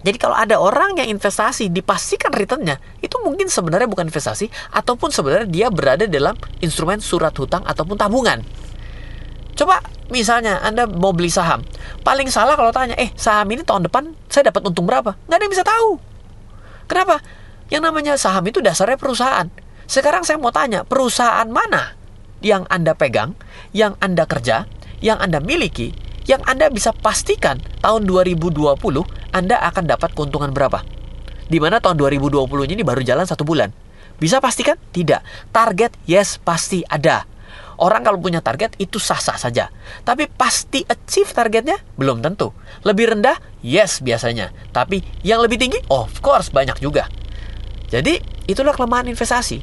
Jadi 0.01 0.17
kalau 0.17 0.33
ada 0.33 0.57
orang 0.57 0.97
yang 0.97 1.13
investasi 1.13 1.69
dipastikan 1.69 2.33
returnnya, 2.33 2.81
itu 3.05 3.21
mungkin 3.21 3.53
sebenarnya 3.53 3.85
bukan 3.85 4.09
investasi 4.09 4.49
ataupun 4.73 5.13
sebenarnya 5.13 5.45
dia 5.45 5.69
berada 5.69 6.09
dalam 6.09 6.41
instrumen 6.65 7.05
surat 7.05 7.37
hutang 7.37 7.69
ataupun 7.69 8.01
tabungan. 8.01 8.41
Coba 9.55 9.81
misalnya 10.11 10.59
Anda 10.61 10.91
mau 10.91 11.15
beli 11.15 11.31
saham, 11.31 11.63
paling 12.03 12.27
salah 12.27 12.59
kalau 12.59 12.75
tanya, 12.75 12.99
eh 12.99 13.15
saham 13.15 13.47
ini 13.55 13.63
tahun 13.63 13.87
depan 13.87 14.15
saya 14.27 14.51
dapat 14.51 14.67
untung 14.67 14.87
berapa? 14.87 15.15
Nggak 15.31 15.37
ada 15.39 15.45
yang 15.47 15.55
bisa 15.55 15.65
tahu. 15.67 15.91
Kenapa? 16.91 17.23
Yang 17.71 17.83
namanya 17.87 18.13
saham 18.19 18.45
itu 18.45 18.59
dasarnya 18.61 18.99
perusahaan. 18.99 19.49
Sekarang 19.87 20.27
saya 20.27 20.37
mau 20.41 20.53
tanya, 20.53 20.83
perusahaan 20.83 21.47
mana 21.49 21.97
yang 22.45 22.69
Anda 22.69 22.93
pegang, 22.93 23.39
yang 23.73 23.97
Anda 24.03 24.29
kerja, 24.29 24.69
yang 25.01 25.17
Anda 25.23 25.41
miliki, 25.41 25.97
yang 26.29 26.45
Anda 26.45 26.69
bisa 26.69 26.93
pastikan 26.93 27.61
tahun 27.81 28.09
2020 28.09 28.77
Anda 29.33 29.57
akan 29.65 29.85
dapat 29.89 30.13
keuntungan 30.13 30.53
berapa. 30.53 30.85
Di 31.45 31.61
mana 31.61 31.81
tahun 31.81 32.01
2020 32.01 32.73
ini 32.73 32.83
baru 32.85 33.05
jalan 33.05 33.29
satu 33.29 33.45
bulan. 33.45 33.73
Bisa 34.17 34.41
pastikan? 34.41 34.81
Tidak. 34.95 35.51
Target, 35.53 35.93
yes, 36.09 36.41
pasti 36.41 36.81
ada. 36.87 37.29
Orang 37.81 38.07
kalau 38.07 38.23
punya 38.23 38.39
target 38.39 38.79
itu 38.79 39.03
sah-sah 39.03 39.39
saja. 39.39 39.71
Tapi 40.07 40.31
pasti 40.31 40.83
achieve 40.87 41.31
targetnya? 41.35 41.79
Belum 41.99 42.23
tentu. 42.23 42.55
Lebih 42.87 43.17
rendah? 43.17 43.39
Yes 43.65 44.03
biasanya. 44.05 44.55
Tapi 44.71 45.03
yang 45.27 45.43
lebih 45.43 45.59
tinggi? 45.59 45.83
Of 45.91 46.23
course 46.23 46.55
banyak 46.55 46.79
juga. 46.79 47.11
Jadi 47.91 48.19
itulah 48.51 48.75
kelemahan 48.75 49.11
investasi. 49.11 49.61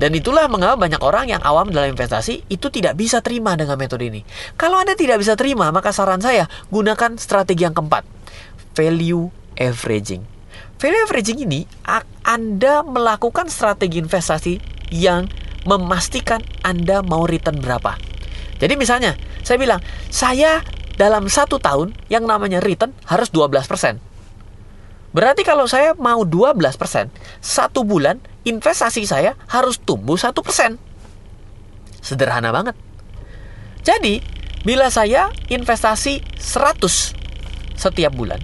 Dan 0.00 0.16
itulah 0.16 0.48
mengapa 0.48 0.80
banyak 0.80 1.04
orang 1.04 1.28
yang 1.28 1.44
awam 1.44 1.68
dalam 1.68 1.92
investasi 1.92 2.48
itu 2.48 2.72
tidak 2.72 2.96
bisa 2.96 3.20
terima 3.20 3.52
dengan 3.52 3.76
metode 3.76 4.08
ini. 4.08 4.24
Kalau 4.56 4.80
Anda 4.80 4.96
tidak 4.96 5.20
bisa 5.20 5.36
terima, 5.36 5.68
maka 5.68 5.92
saran 5.92 6.24
saya 6.24 6.48
gunakan 6.72 7.20
strategi 7.20 7.68
yang 7.68 7.76
keempat. 7.76 8.08
Value 8.72 9.28
averaging. 9.60 10.24
Value 10.80 11.04
averaging 11.04 11.44
ini 11.44 11.68
Anda 12.24 12.80
melakukan 12.80 13.52
strategi 13.52 14.00
investasi 14.00 14.56
yang 14.88 15.28
memastikan 15.68 16.40
Anda 16.64 17.04
mau 17.04 17.24
return 17.28 17.60
berapa. 17.60 17.96
Jadi 18.60 18.74
misalnya, 18.76 19.16
saya 19.40 19.56
bilang, 19.56 19.80
saya 20.12 20.60
dalam 21.00 21.32
satu 21.32 21.56
tahun 21.56 21.96
yang 22.12 22.28
namanya 22.28 22.60
return 22.60 22.92
harus 23.08 23.32
12%. 23.32 23.56
Berarti 25.10 25.42
kalau 25.42 25.66
saya 25.66 25.96
mau 25.98 26.22
12%, 26.22 27.10
satu 27.42 27.82
bulan 27.82 28.22
investasi 28.46 29.08
saya 29.08 29.34
harus 29.50 29.80
tumbuh 29.80 30.14
1%. 30.14 30.36
Sederhana 32.04 32.54
banget. 32.54 32.76
Jadi, 33.82 34.22
bila 34.62 34.92
saya 34.92 35.32
investasi 35.48 36.20
100 36.36 37.16
setiap 37.80 38.12
bulan, 38.12 38.38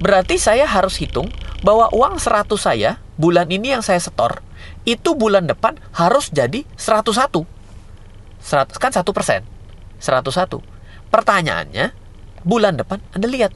berarti 0.00 0.40
saya 0.40 0.64
harus 0.64 0.96
hitung 0.98 1.28
bahwa 1.60 1.92
uang 1.92 2.16
100 2.16 2.48
saya 2.56 2.96
bulan 3.20 3.46
ini 3.52 3.76
yang 3.76 3.84
saya 3.84 4.00
setor 4.00 4.40
itu 4.88 5.12
bulan 5.14 5.46
depan 5.46 5.76
harus 5.94 6.32
jadi 6.32 6.64
101. 6.76 7.44
100 8.40 8.76
kan 8.80 8.92
1 8.92 9.04
persen. 9.12 9.40
101. 10.00 10.60
Pertanyaannya, 11.12 11.92
bulan 12.46 12.80
depan 12.80 12.98
Anda 13.12 13.28
lihat. 13.28 13.52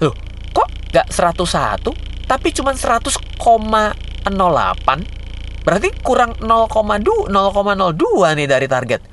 Loh, 0.00 0.16
kok 0.56 0.68
nggak 0.94 1.12
101, 1.12 1.92
tapi 2.24 2.48
cuma 2.56 2.72
100,08? 2.72 3.20
Berarti 5.60 5.88
kurang 6.00 6.40
0,02 6.40 7.28
nih 8.38 8.48
dari 8.48 8.64
target. 8.64 9.04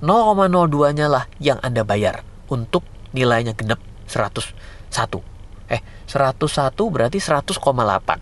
0,02-nya 0.00 1.06
lah 1.12 1.28
yang 1.36 1.60
Anda 1.60 1.84
bayar 1.84 2.24
untuk 2.48 2.80
nilainya 3.12 3.52
genep 3.52 3.76
101. 4.08 5.20
Eh, 5.68 5.84
101 6.08 6.88
berarti 6.88 7.20
100,8. 7.20 8.16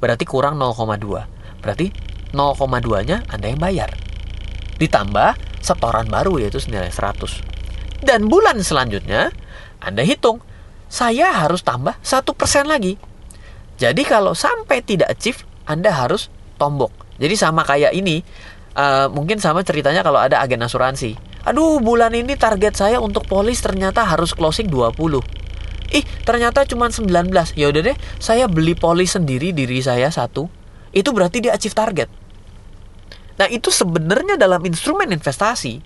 Berarti 0.00 0.24
kurang 0.24 0.56
0,2. 0.56 1.37
Berarti 1.60 1.90
0,2-nya 2.32 3.24
Anda 3.28 3.46
yang 3.48 3.60
bayar. 3.60 3.90
Ditambah 4.78 5.36
setoran 5.58 6.06
baru 6.06 6.38
yaitu 6.38 6.62
senilai 6.62 6.92
100. 6.92 8.04
Dan 8.04 8.30
bulan 8.30 8.62
selanjutnya 8.62 9.34
Anda 9.82 10.06
hitung, 10.06 10.38
saya 10.86 11.34
harus 11.34 11.66
tambah 11.66 11.98
1% 12.00 12.70
lagi. 12.70 12.96
Jadi 13.78 14.02
kalau 14.02 14.34
sampai 14.34 14.82
tidak 14.82 15.14
achieve, 15.14 15.46
Anda 15.66 15.94
harus 15.94 16.30
tombok. 16.58 16.90
Jadi 17.18 17.34
sama 17.38 17.62
kayak 17.62 17.94
ini, 17.94 18.22
uh, 18.74 19.06
mungkin 19.10 19.38
sama 19.38 19.62
ceritanya 19.62 20.02
kalau 20.02 20.18
ada 20.18 20.42
agen 20.42 20.62
asuransi. 20.62 21.14
Aduh, 21.46 21.78
bulan 21.78 22.12
ini 22.14 22.34
target 22.34 22.74
saya 22.74 22.98
untuk 22.98 23.26
polis 23.26 23.62
ternyata 23.62 24.02
harus 24.02 24.34
closing 24.34 24.66
20. 24.66 25.22
Ih, 25.94 26.04
ternyata 26.26 26.66
cuma 26.68 26.90
19. 26.90 27.54
Ya 27.56 27.70
udah 27.70 27.82
deh, 27.92 27.96
saya 28.20 28.50
beli 28.50 28.76
polis 28.76 29.14
sendiri 29.16 29.54
diri 29.56 29.80
saya 29.80 30.10
satu 30.12 30.57
itu 30.92 31.10
berarti 31.12 31.44
dia 31.44 31.54
achieve 31.54 31.76
target. 31.76 32.08
Nah, 33.38 33.46
itu 33.46 33.70
sebenarnya 33.70 34.34
dalam 34.34 34.58
instrumen 34.66 35.14
investasi, 35.14 35.78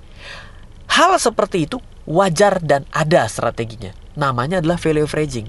hal 0.88 1.12
seperti 1.20 1.68
itu 1.68 1.78
wajar 2.08 2.58
dan 2.64 2.88
ada 2.90 3.28
strateginya. 3.28 3.92
Namanya 4.16 4.64
adalah 4.64 4.80
value 4.80 5.04
averaging. 5.04 5.48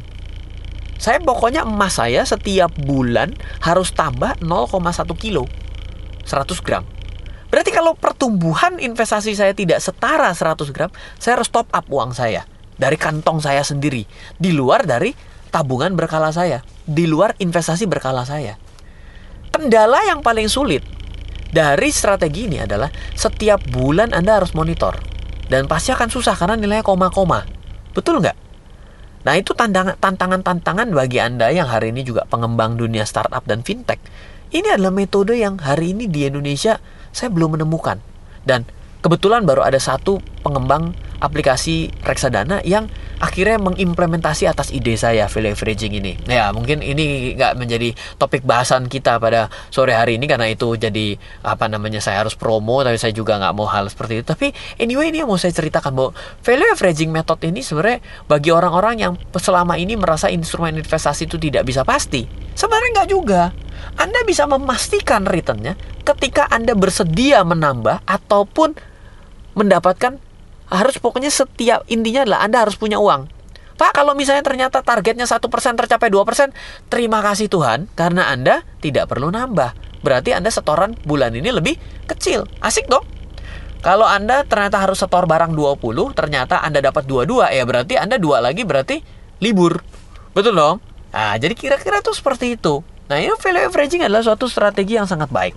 Saya 1.00 1.20
pokoknya 1.20 1.68
emas 1.68 2.00
saya 2.00 2.24
setiap 2.24 2.72
bulan 2.80 3.36
harus 3.64 3.92
tambah 3.92 4.40
0,1 4.40 4.80
kilo. 5.20 5.48
100 6.24 6.64
gram. 6.64 6.84
Berarti 7.52 7.70
kalau 7.70 7.94
pertumbuhan 7.94 8.80
investasi 8.80 9.36
saya 9.36 9.52
tidak 9.52 9.84
setara 9.84 10.32
100 10.32 10.74
gram, 10.74 10.90
saya 11.20 11.38
harus 11.38 11.52
top 11.52 11.68
up 11.70 11.86
uang 11.92 12.16
saya 12.16 12.48
dari 12.80 12.98
kantong 12.98 13.44
saya 13.44 13.62
sendiri, 13.62 14.08
di 14.40 14.52
luar 14.56 14.88
dari 14.88 15.14
tabungan 15.54 15.94
berkala 15.94 16.34
saya, 16.34 16.66
di 16.82 17.06
luar 17.06 17.38
investasi 17.38 17.86
berkala 17.86 18.26
saya. 18.26 18.58
Kendala 19.54 20.02
yang 20.10 20.26
paling 20.26 20.50
sulit 20.50 20.82
dari 21.54 21.94
strategi 21.94 22.50
ini 22.50 22.66
adalah 22.66 22.90
setiap 23.14 23.62
bulan 23.70 24.10
Anda 24.10 24.42
harus 24.42 24.58
monitor. 24.58 24.98
Dan 25.46 25.70
pasti 25.70 25.94
akan 25.94 26.10
susah 26.10 26.34
karena 26.34 26.58
nilainya 26.58 26.82
koma-koma. 26.82 27.46
Betul 27.94 28.26
nggak? 28.26 28.34
Nah 29.22 29.34
itu 29.38 29.54
tantangan-tantangan 29.54 30.90
bagi 30.90 31.22
Anda 31.22 31.54
yang 31.54 31.70
hari 31.70 31.94
ini 31.94 32.02
juga 32.02 32.26
pengembang 32.26 32.82
dunia 32.82 33.06
startup 33.06 33.46
dan 33.46 33.62
fintech. 33.62 34.02
Ini 34.50 34.74
adalah 34.74 34.90
metode 34.90 35.38
yang 35.38 35.62
hari 35.62 35.94
ini 35.94 36.10
di 36.10 36.26
Indonesia 36.26 36.82
saya 37.14 37.30
belum 37.30 37.54
menemukan. 37.54 38.02
Dan 38.42 38.66
kebetulan 39.04 39.44
baru 39.44 39.68
ada 39.68 39.78
satu 39.78 40.24
pengembang 40.48 40.96
aplikasi 41.20 41.92
reksadana 42.04 42.60
yang 42.68 42.88
akhirnya 43.24 43.56
mengimplementasi 43.56 44.44
atas 44.44 44.76
ide 44.76 45.00
saya 45.00 45.32
value 45.32 45.56
averaging 45.56 45.96
ini. 45.96 46.20
Ya 46.28 46.52
mungkin 46.52 46.84
ini 46.84 47.36
nggak 47.40 47.56
menjadi 47.56 47.96
topik 48.20 48.44
bahasan 48.44 48.92
kita 48.92 49.20
pada 49.24 49.48
sore 49.72 49.96
hari 49.96 50.20
ini 50.20 50.28
karena 50.28 50.52
itu 50.52 50.76
jadi 50.76 51.16
apa 51.44 51.72
namanya 51.72 52.04
saya 52.04 52.28
harus 52.28 52.36
promo 52.36 52.84
tapi 52.84 53.00
saya 53.00 53.16
juga 53.16 53.40
nggak 53.40 53.54
mau 53.56 53.68
hal 53.68 53.88
seperti 53.88 54.20
itu. 54.20 54.26
Tapi 54.28 54.48
anyway 54.80 55.12
ini 55.12 55.24
yang 55.24 55.32
mau 55.32 55.40
saya 55.40 55.56
ceritakan 55.56 55.96
bahwa 55.96 56.12
value 56.44 56.72
averaging 56.76 57.12
method 57.12 57.40
ini 57.48 57.64
sebenarnya 57.64 58.04
bagi 58.28 58.52
orang-orang 58.52 58.96
yang 59.00 59.14
selama 59.40 59.80
ini 59.80 59.96
merasa 59.96 60.28
instrumen 60.28 60.76
investasi 60.76 61.28
itu 61.28 61.40
tidak 61.40 61.64
bisa 61.64 61.88
pasti. 61.88 62.28
Sebenarnya 62.56 62.90
nggak 63.00 63.10
juga. 63.12 63.56
Anda 63.96 64.24
bisa 64.24 64.48
memastikan 64.48 65.28
returnnya 65.28 65.76
ketika 66.04 66.48
Anda 66.52 66.76
bersedia 66.76 67.44
menambah 67.44 68.04
ataupun 68.08 68.93
mendapatkan 69.54 70.18
harus 70.74 70.96
pokoknya 70.98 71.30
setiap 71.30 71.86
intinya 71.90 72.26
adalah 72.26 72.42
Anda 72.46 72.58
harus 72.66 72.78
punya 72.78 72.98
uang. 72.98 73.30
Pak, 73.74 73.92
kalau 73.98 74.14
misalnya 74.14 74.46
ternyata 74.46 74.86
targetnya 74.86 75.26
satu 75.26 75.50
persen 75.50 75.74
tercapai 75.74 76.14
2%, 76.14 76.54
terima 76.94 77.26
kasih 77.26 77.50
Tuhan 77.50 77.90
karena 77.98 78.30
Anda 78.30 78.62
tidak 78.82 79.10
perlu 79.10 79.34
nambah. 79.34 80.02
Berarti 80.06 80.36
Anda 80.36 80.54
setoran 80.54 80.94
bulan 81.08 81.34
ini 81.34 81.50
lebih 81.50 81.80
kecil. 82.06 82.46
Asik 82.62 82.86
dong? 82.86 83.04
Kalau 83.84 84.08
Anda 84.08 84.48
ternyata 84.48 84.80
harus 84.80 85.02
setor 85.04 85.28
barang 85.28 85.52
20, 85.52 86.16
ternyata 86.16 86.64
Anda 86.64 86.80
dapat 86.80 87.04
22, 87.04 87.52
ya 87.52 87.64
berarti 87.68 88.00
Anda 88.00 88.16
dua 88.16 88.40
lagi 88.40 88.64
berarti 88.64 89.04
libur. 89.44 89.84
Betul 90.32 90.56
dong? 90.56 90.80
Nah, 91.12 91.36
jadi 91.36 91.52
kira-kira 91.52 92.00
tuh 92.00 92.16
seperti 92.16 92.56
itu. 92.56 92.80
Nah, 93.12 93.20
ini 93.20 93.36
value 93.36 93.68
averaging 93.68 94.08
adalah 94.08 94.24
suatu 94.24 94.48
strategi 94.48 94.96
yang 94.96 95.04
sangat 95.04 95.28
baik. 95.28 95.56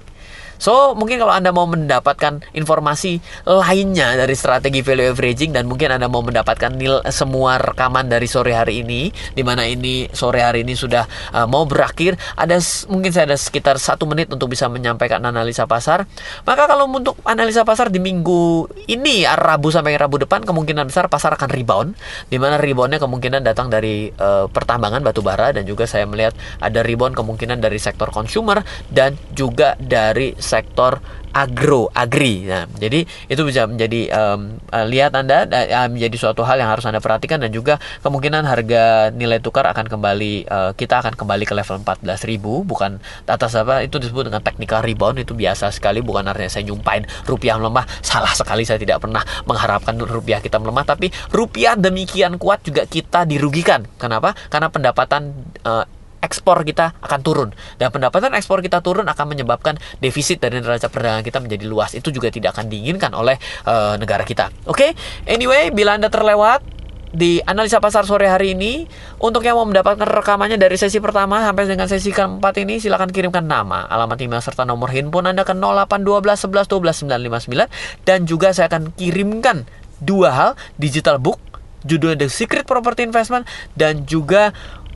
So, 0.56 0.96
mungkin 0.96 1.20
kalau 1.20 1.32
Anda 1.32 1.52
mau 1.52 1.68
mendapatkan 1.68 2.40
informasi 2.56 3.20
lainnya 3.46 4.16
dari 4.16 4.34
strategi 4.36 4.80
value 4.80 5.12
averaging 5.12 5.52
dan 5.52 5.68
mungkin 5.68 5.92
Anda 5.92 6.08
mau 6.08 6.24
mendapatkan 6.24 6.72
nil 6.72 7.00
semua 7.12 7.60
rekaman 7.60 8.08
dari 8.08 8.24
sore 8.28 8.56
hari 8.56 8.82
ini, 8.84 9.12
di 9.36 9.42
mana 9.44 9.64
ini 9.68 10.08
sore 10.10 10.40
hari 10.40 10.64
ini 10.64 10.72
sudah 10.72 11.04
uh, 11.32 11.46
mau 11.48 11.64
berakhir, 11.68 12.16
ada 12.36 12.56
mungkin 12.88 13.10
saya 13.12 13.28
ada 13.28 13.38
sekitar 13.38 13.76
satu 13.76 14.08
menit 14.08 14.32
untuk 14.32 14.52
bisa 14.52 14.68
menyampaikan 14.68 15.22
analisa 15.24 15.68
pasar. 15.68 16.08
Maka 16.44 16.68
kalau 16.68 16.88
untuk 16.88 17.18
analisa 17.24 17.62
pasar 17.62 17.92
di 17.92 18.00
minggu 18.00 18.68
ini 18.88 19.28
Rabu 19.28 19.68
sampai 19.68 19.96
Rabu 19.96 20.20
depan 20.22 20.42
kemungkinan 20.44 20.88
besar 20.88 21.08
pasar 21.12 21.36
akan 21.36 21.50
rebound, 21.52 21.90
di 22.32 22.40
mana 22.40 22.56
reboundnya 22.56 23.00
kemungkinan 23.02 23.44
datang 23.44 23.68
dari 23.68 24.08
uh, 24.16 24.48
pertambangan 24.48 25.04
batu 25.04 25.20
bara 25.20 25.52
dan 25.52 25.68
juga 25.68 25.84
saya 25.84 26.08
melihat 26.08 26.32
ada 26.60 26.80
rebound 26.80 27.12
kemungkinan 27.12 27.60
dari 27.60 27.76
sektor 27.76 28.08
consumer 28.08 28.64
dan 28.88 29.18
juga 29.36 29.76
dari 29.76 30.34
sektor 30.46 31.02
agro 31.36 31.92
agri. 31.92 32.48
Nah, 32.48 32.64
jadi 32.64 33.04
itu 33.04 33.42
bisa 33.44 33.68
menjadi 33.68 34.08
um, 34.16 34.56
lihat 34.88 35.12
Anda 35.12 35.44
uh, 35.44 35.88
menjadi 35.92 36.16
suatu 36.16 36.40
hal 36.48 36.56
yang 36.56 36.72
harus 36.72 36.88
Anda 36.88 37.04
perhatikan 37.04 37.44
dan 37.44 37.52
juga 37.52 37.76
kemungkinan 38.00 38.48
harga 38.48 39.12
nilai 39.12 39.44
tukar 39.44 39.68
akan 39.68 39.84
kembali 39.84 40.48
uh, 40.48 40.72
kita 40.72 41.04
akan 41.04 41.12
kembali 41.12 41.44
ke 41.44 41.52
level 41.52 41.84
14.000 41.84 42.40
bukan 42.64 42.96
atas 43.28 43.52
apa 43.52 43.84
itu 43.84 44.00
disebut 44.00 44.32
dengan 44.32 44.40
technical 44.40 44.80
rebound 44.80 45.20
itu 45.20 45.36
biasa 45.36 45.68
sekali 45.68 46.00
bukan 46.00 46.24
artinya 46.24 46.48
saya 46.48 46.64
nyumpain 46.72 47.04
rupiah 47.28 47.60
melemah 47.60 47.84
salah 48.00 48.32
sekali 48.32 48.64
saya 48.64 48.80
tidak 48.80 49.04
pernah 49.04 49.20
mengharapkan 49.44 49.92
rupiah 50.00 50.40
kita 50.40 50.56
melemah 50.56 50.88
tapi 50.88 51.12
rupiah 51.36 51.76
demikian 51.76 52.40
kuat 52.40 52.64
juga 52.64 52.88
kita 52.88 53.28
dirugikan. 53.28 53.84
Kenapa? 54.00 54.32
Karena 54.48 54.72
pendapatan 54.72 55.36
uh, 55.68 55.84
ekspor 56.22 56.64
kita 56.66 56.96
akan 57.00 57.20
turun 57.22 57.48
dan 57.80 57.92
pendapatan 57.92 58.32
ekspor 58.34 58.60
kita 58.60 58.80
turun 58.80 59.06
akan 59.06 59.26
menyebabkan 59.32 59.76
defisit 60.00 60.40
dari 60.42 60.60
neraca 60.60 60.88
perdagangan 60.88 61.24
kita 61.24 61.38
menjadi 61.40 61.64
luas 61.68 61.92
itu 61.94 62.08
juga 62.12 62.32
tidak 62.32 62.56
akan 62.56 62.68
diinginkan 62.72 63.12
oleh 63.12 63.36
uh, 63.68 63.96
negara 64.00 64.24
kita 64.24 64.50
oke 64.68 64.76
okay? 64.76 64.90
anyway 65.28 65.68
bila 65.70 65.96
anda 65.96 66.08
terlewat 66.12 66.76
di 67.16 67.40
analisa 67.48 67.80
pasar 67.80 68.04
sore 68.04 68.28
hari 68.28 68.52
ini. 68.52 68.84
Untuk 69.16 69.40
yang 69.40 69.56
mau 69.56 69.64
mendapatkan 69.64 70.04
rekamannya 70.04 70.60
dari 70.60 70.76
sesi 70.76 71.00
pertama 71.00 71.40
sampai 71.40 71.64
dengan 71.64 71.88
sesi 71.88 72.12
keempat 72.12 72.60
ini 72.60 72.76
silakan 72.76 73.08
kirimkan 73.08 73.48
nama, 73.48 73.88
alamat 73.88 74.20
email 74.20 74.44
serta 74.44 74.68
nomor 74.68 74.92
handphone 74.92 75.32
Anda 75.32 75.48
ke 75.48 75.56
0812 75.56 76.52
11 76.52 76.68
12 76.68 77.08
959 77.48 78.04
dan 78.04 78.18
juga 78.28 78.52
saya 78.52 78.68
akan 78.68 78.92
kirimkan 78.92 79.64
dua 80.04 80.28
hal, 80.36 80.50
digital 80.76 81.16
book 81.16 81.40
judulnya 81.86 82.26
The 82.26 82.28
Secret 82.28 82.66
Property 82.68 83.06
Investment 83.06 83.48
dan 83.78 84.04
juga 84.04 84.50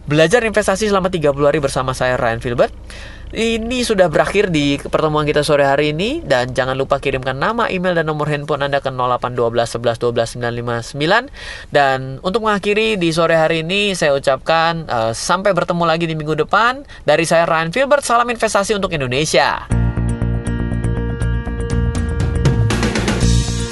belajar 0.08 0.44
investasi 0.46 0.88
selama 0.88 1.12
30 1.12 1.32
hari 1.36 1.58
bersama 1.60 1.92
saya 1.92 2.16
Ryan 2.16 2.40
Filbert. 2.40 2.72
Ini 3.30 3.86
sudah 3.86 4.10
berakhir 4.10 4.50
di 4.50 4.74
pertemuan 4.74 5.22
kita 5.22 5.46
sore 5.46 5.62
hari 5.62 5.94
ini 5.94 6.18
dan 6.18 6.50
jangan 6.50 6.74
lupa 6.74 6.98
kirimkan 6.98 7.38
nama, 7.38 7.70
email 7.70 7.94
dan 7.94 8.10
nomor 8.10 8.26
handphone 8.26 8.66
Anda 8.66 8.82
ke 8.82 8.90
0812 8.90 9.78
11 9.78 10.02
12 10.02 10.98
959 10.98 11.70
dan 11.70 12.18
untuk 12.26 12.42
mengakhiri 12.42 12.98
di 12.98 13.14
sore 13.14 13.38
hari 13.38 13.62
ini 13.62 13.94
saya 13.94 14.18
ucapkan 14.18 14.82
uh, 14.90 15.12
sampai 15.14 15.54
bertemu 15.54 15.84
lagi 15.86 16.10
di 16.10 16.18
minggu 16.18 16.42
depan 16.42 16.82
dari 17.06 17.22
saya 17.22 17.46
Ryan 17.46 17.70
Filbert 17.70 18.02
salam 18.02 18.26
investasi 18.26 18.74
untuk 18.74 18.90
Indonesia. 18.90 19.70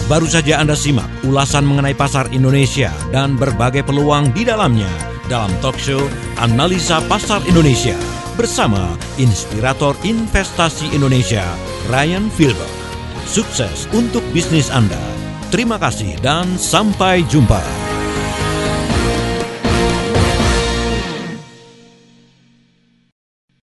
Baru 0.07 0.31
saja 0.31 0.63
Anda 0.63 0.79
simak 0.79 1.27
ulasan 1.27 1.67
mengenai 1.67 1.99
pasar 1.99 2.31
Indonesia 2.31 2.95
dan 3.11 3.35
berbagai 3.35 3.83
peluang 3.83 4.31
di 4.31 4.47
dalamnya 4.47 5.18
dalam 5.29 5.53
talk 5.61 5.77
show 5.77 6.01
Analisa 6.41 7.05
Pasar 7.07 7.45
Indonesia 7.45 7.95
bersama 8.35 8.97
Inspirator 9.21 9.95
Investasi 10.03 10.91
Indonesia, 10.97 11.45
Ryan 11.93 12.33
Filber. 12.33 12.71
Sukses 13.29 13.85
untuk 13.93 14.25
bisnis 14.33 14.73
Anda. 14.73 15.01
Terima 15.53 15.77
kasih 15.77 16.17
dan 16.25 16.57
sampai 16.57 17.25
jumpa. 17.29 17.61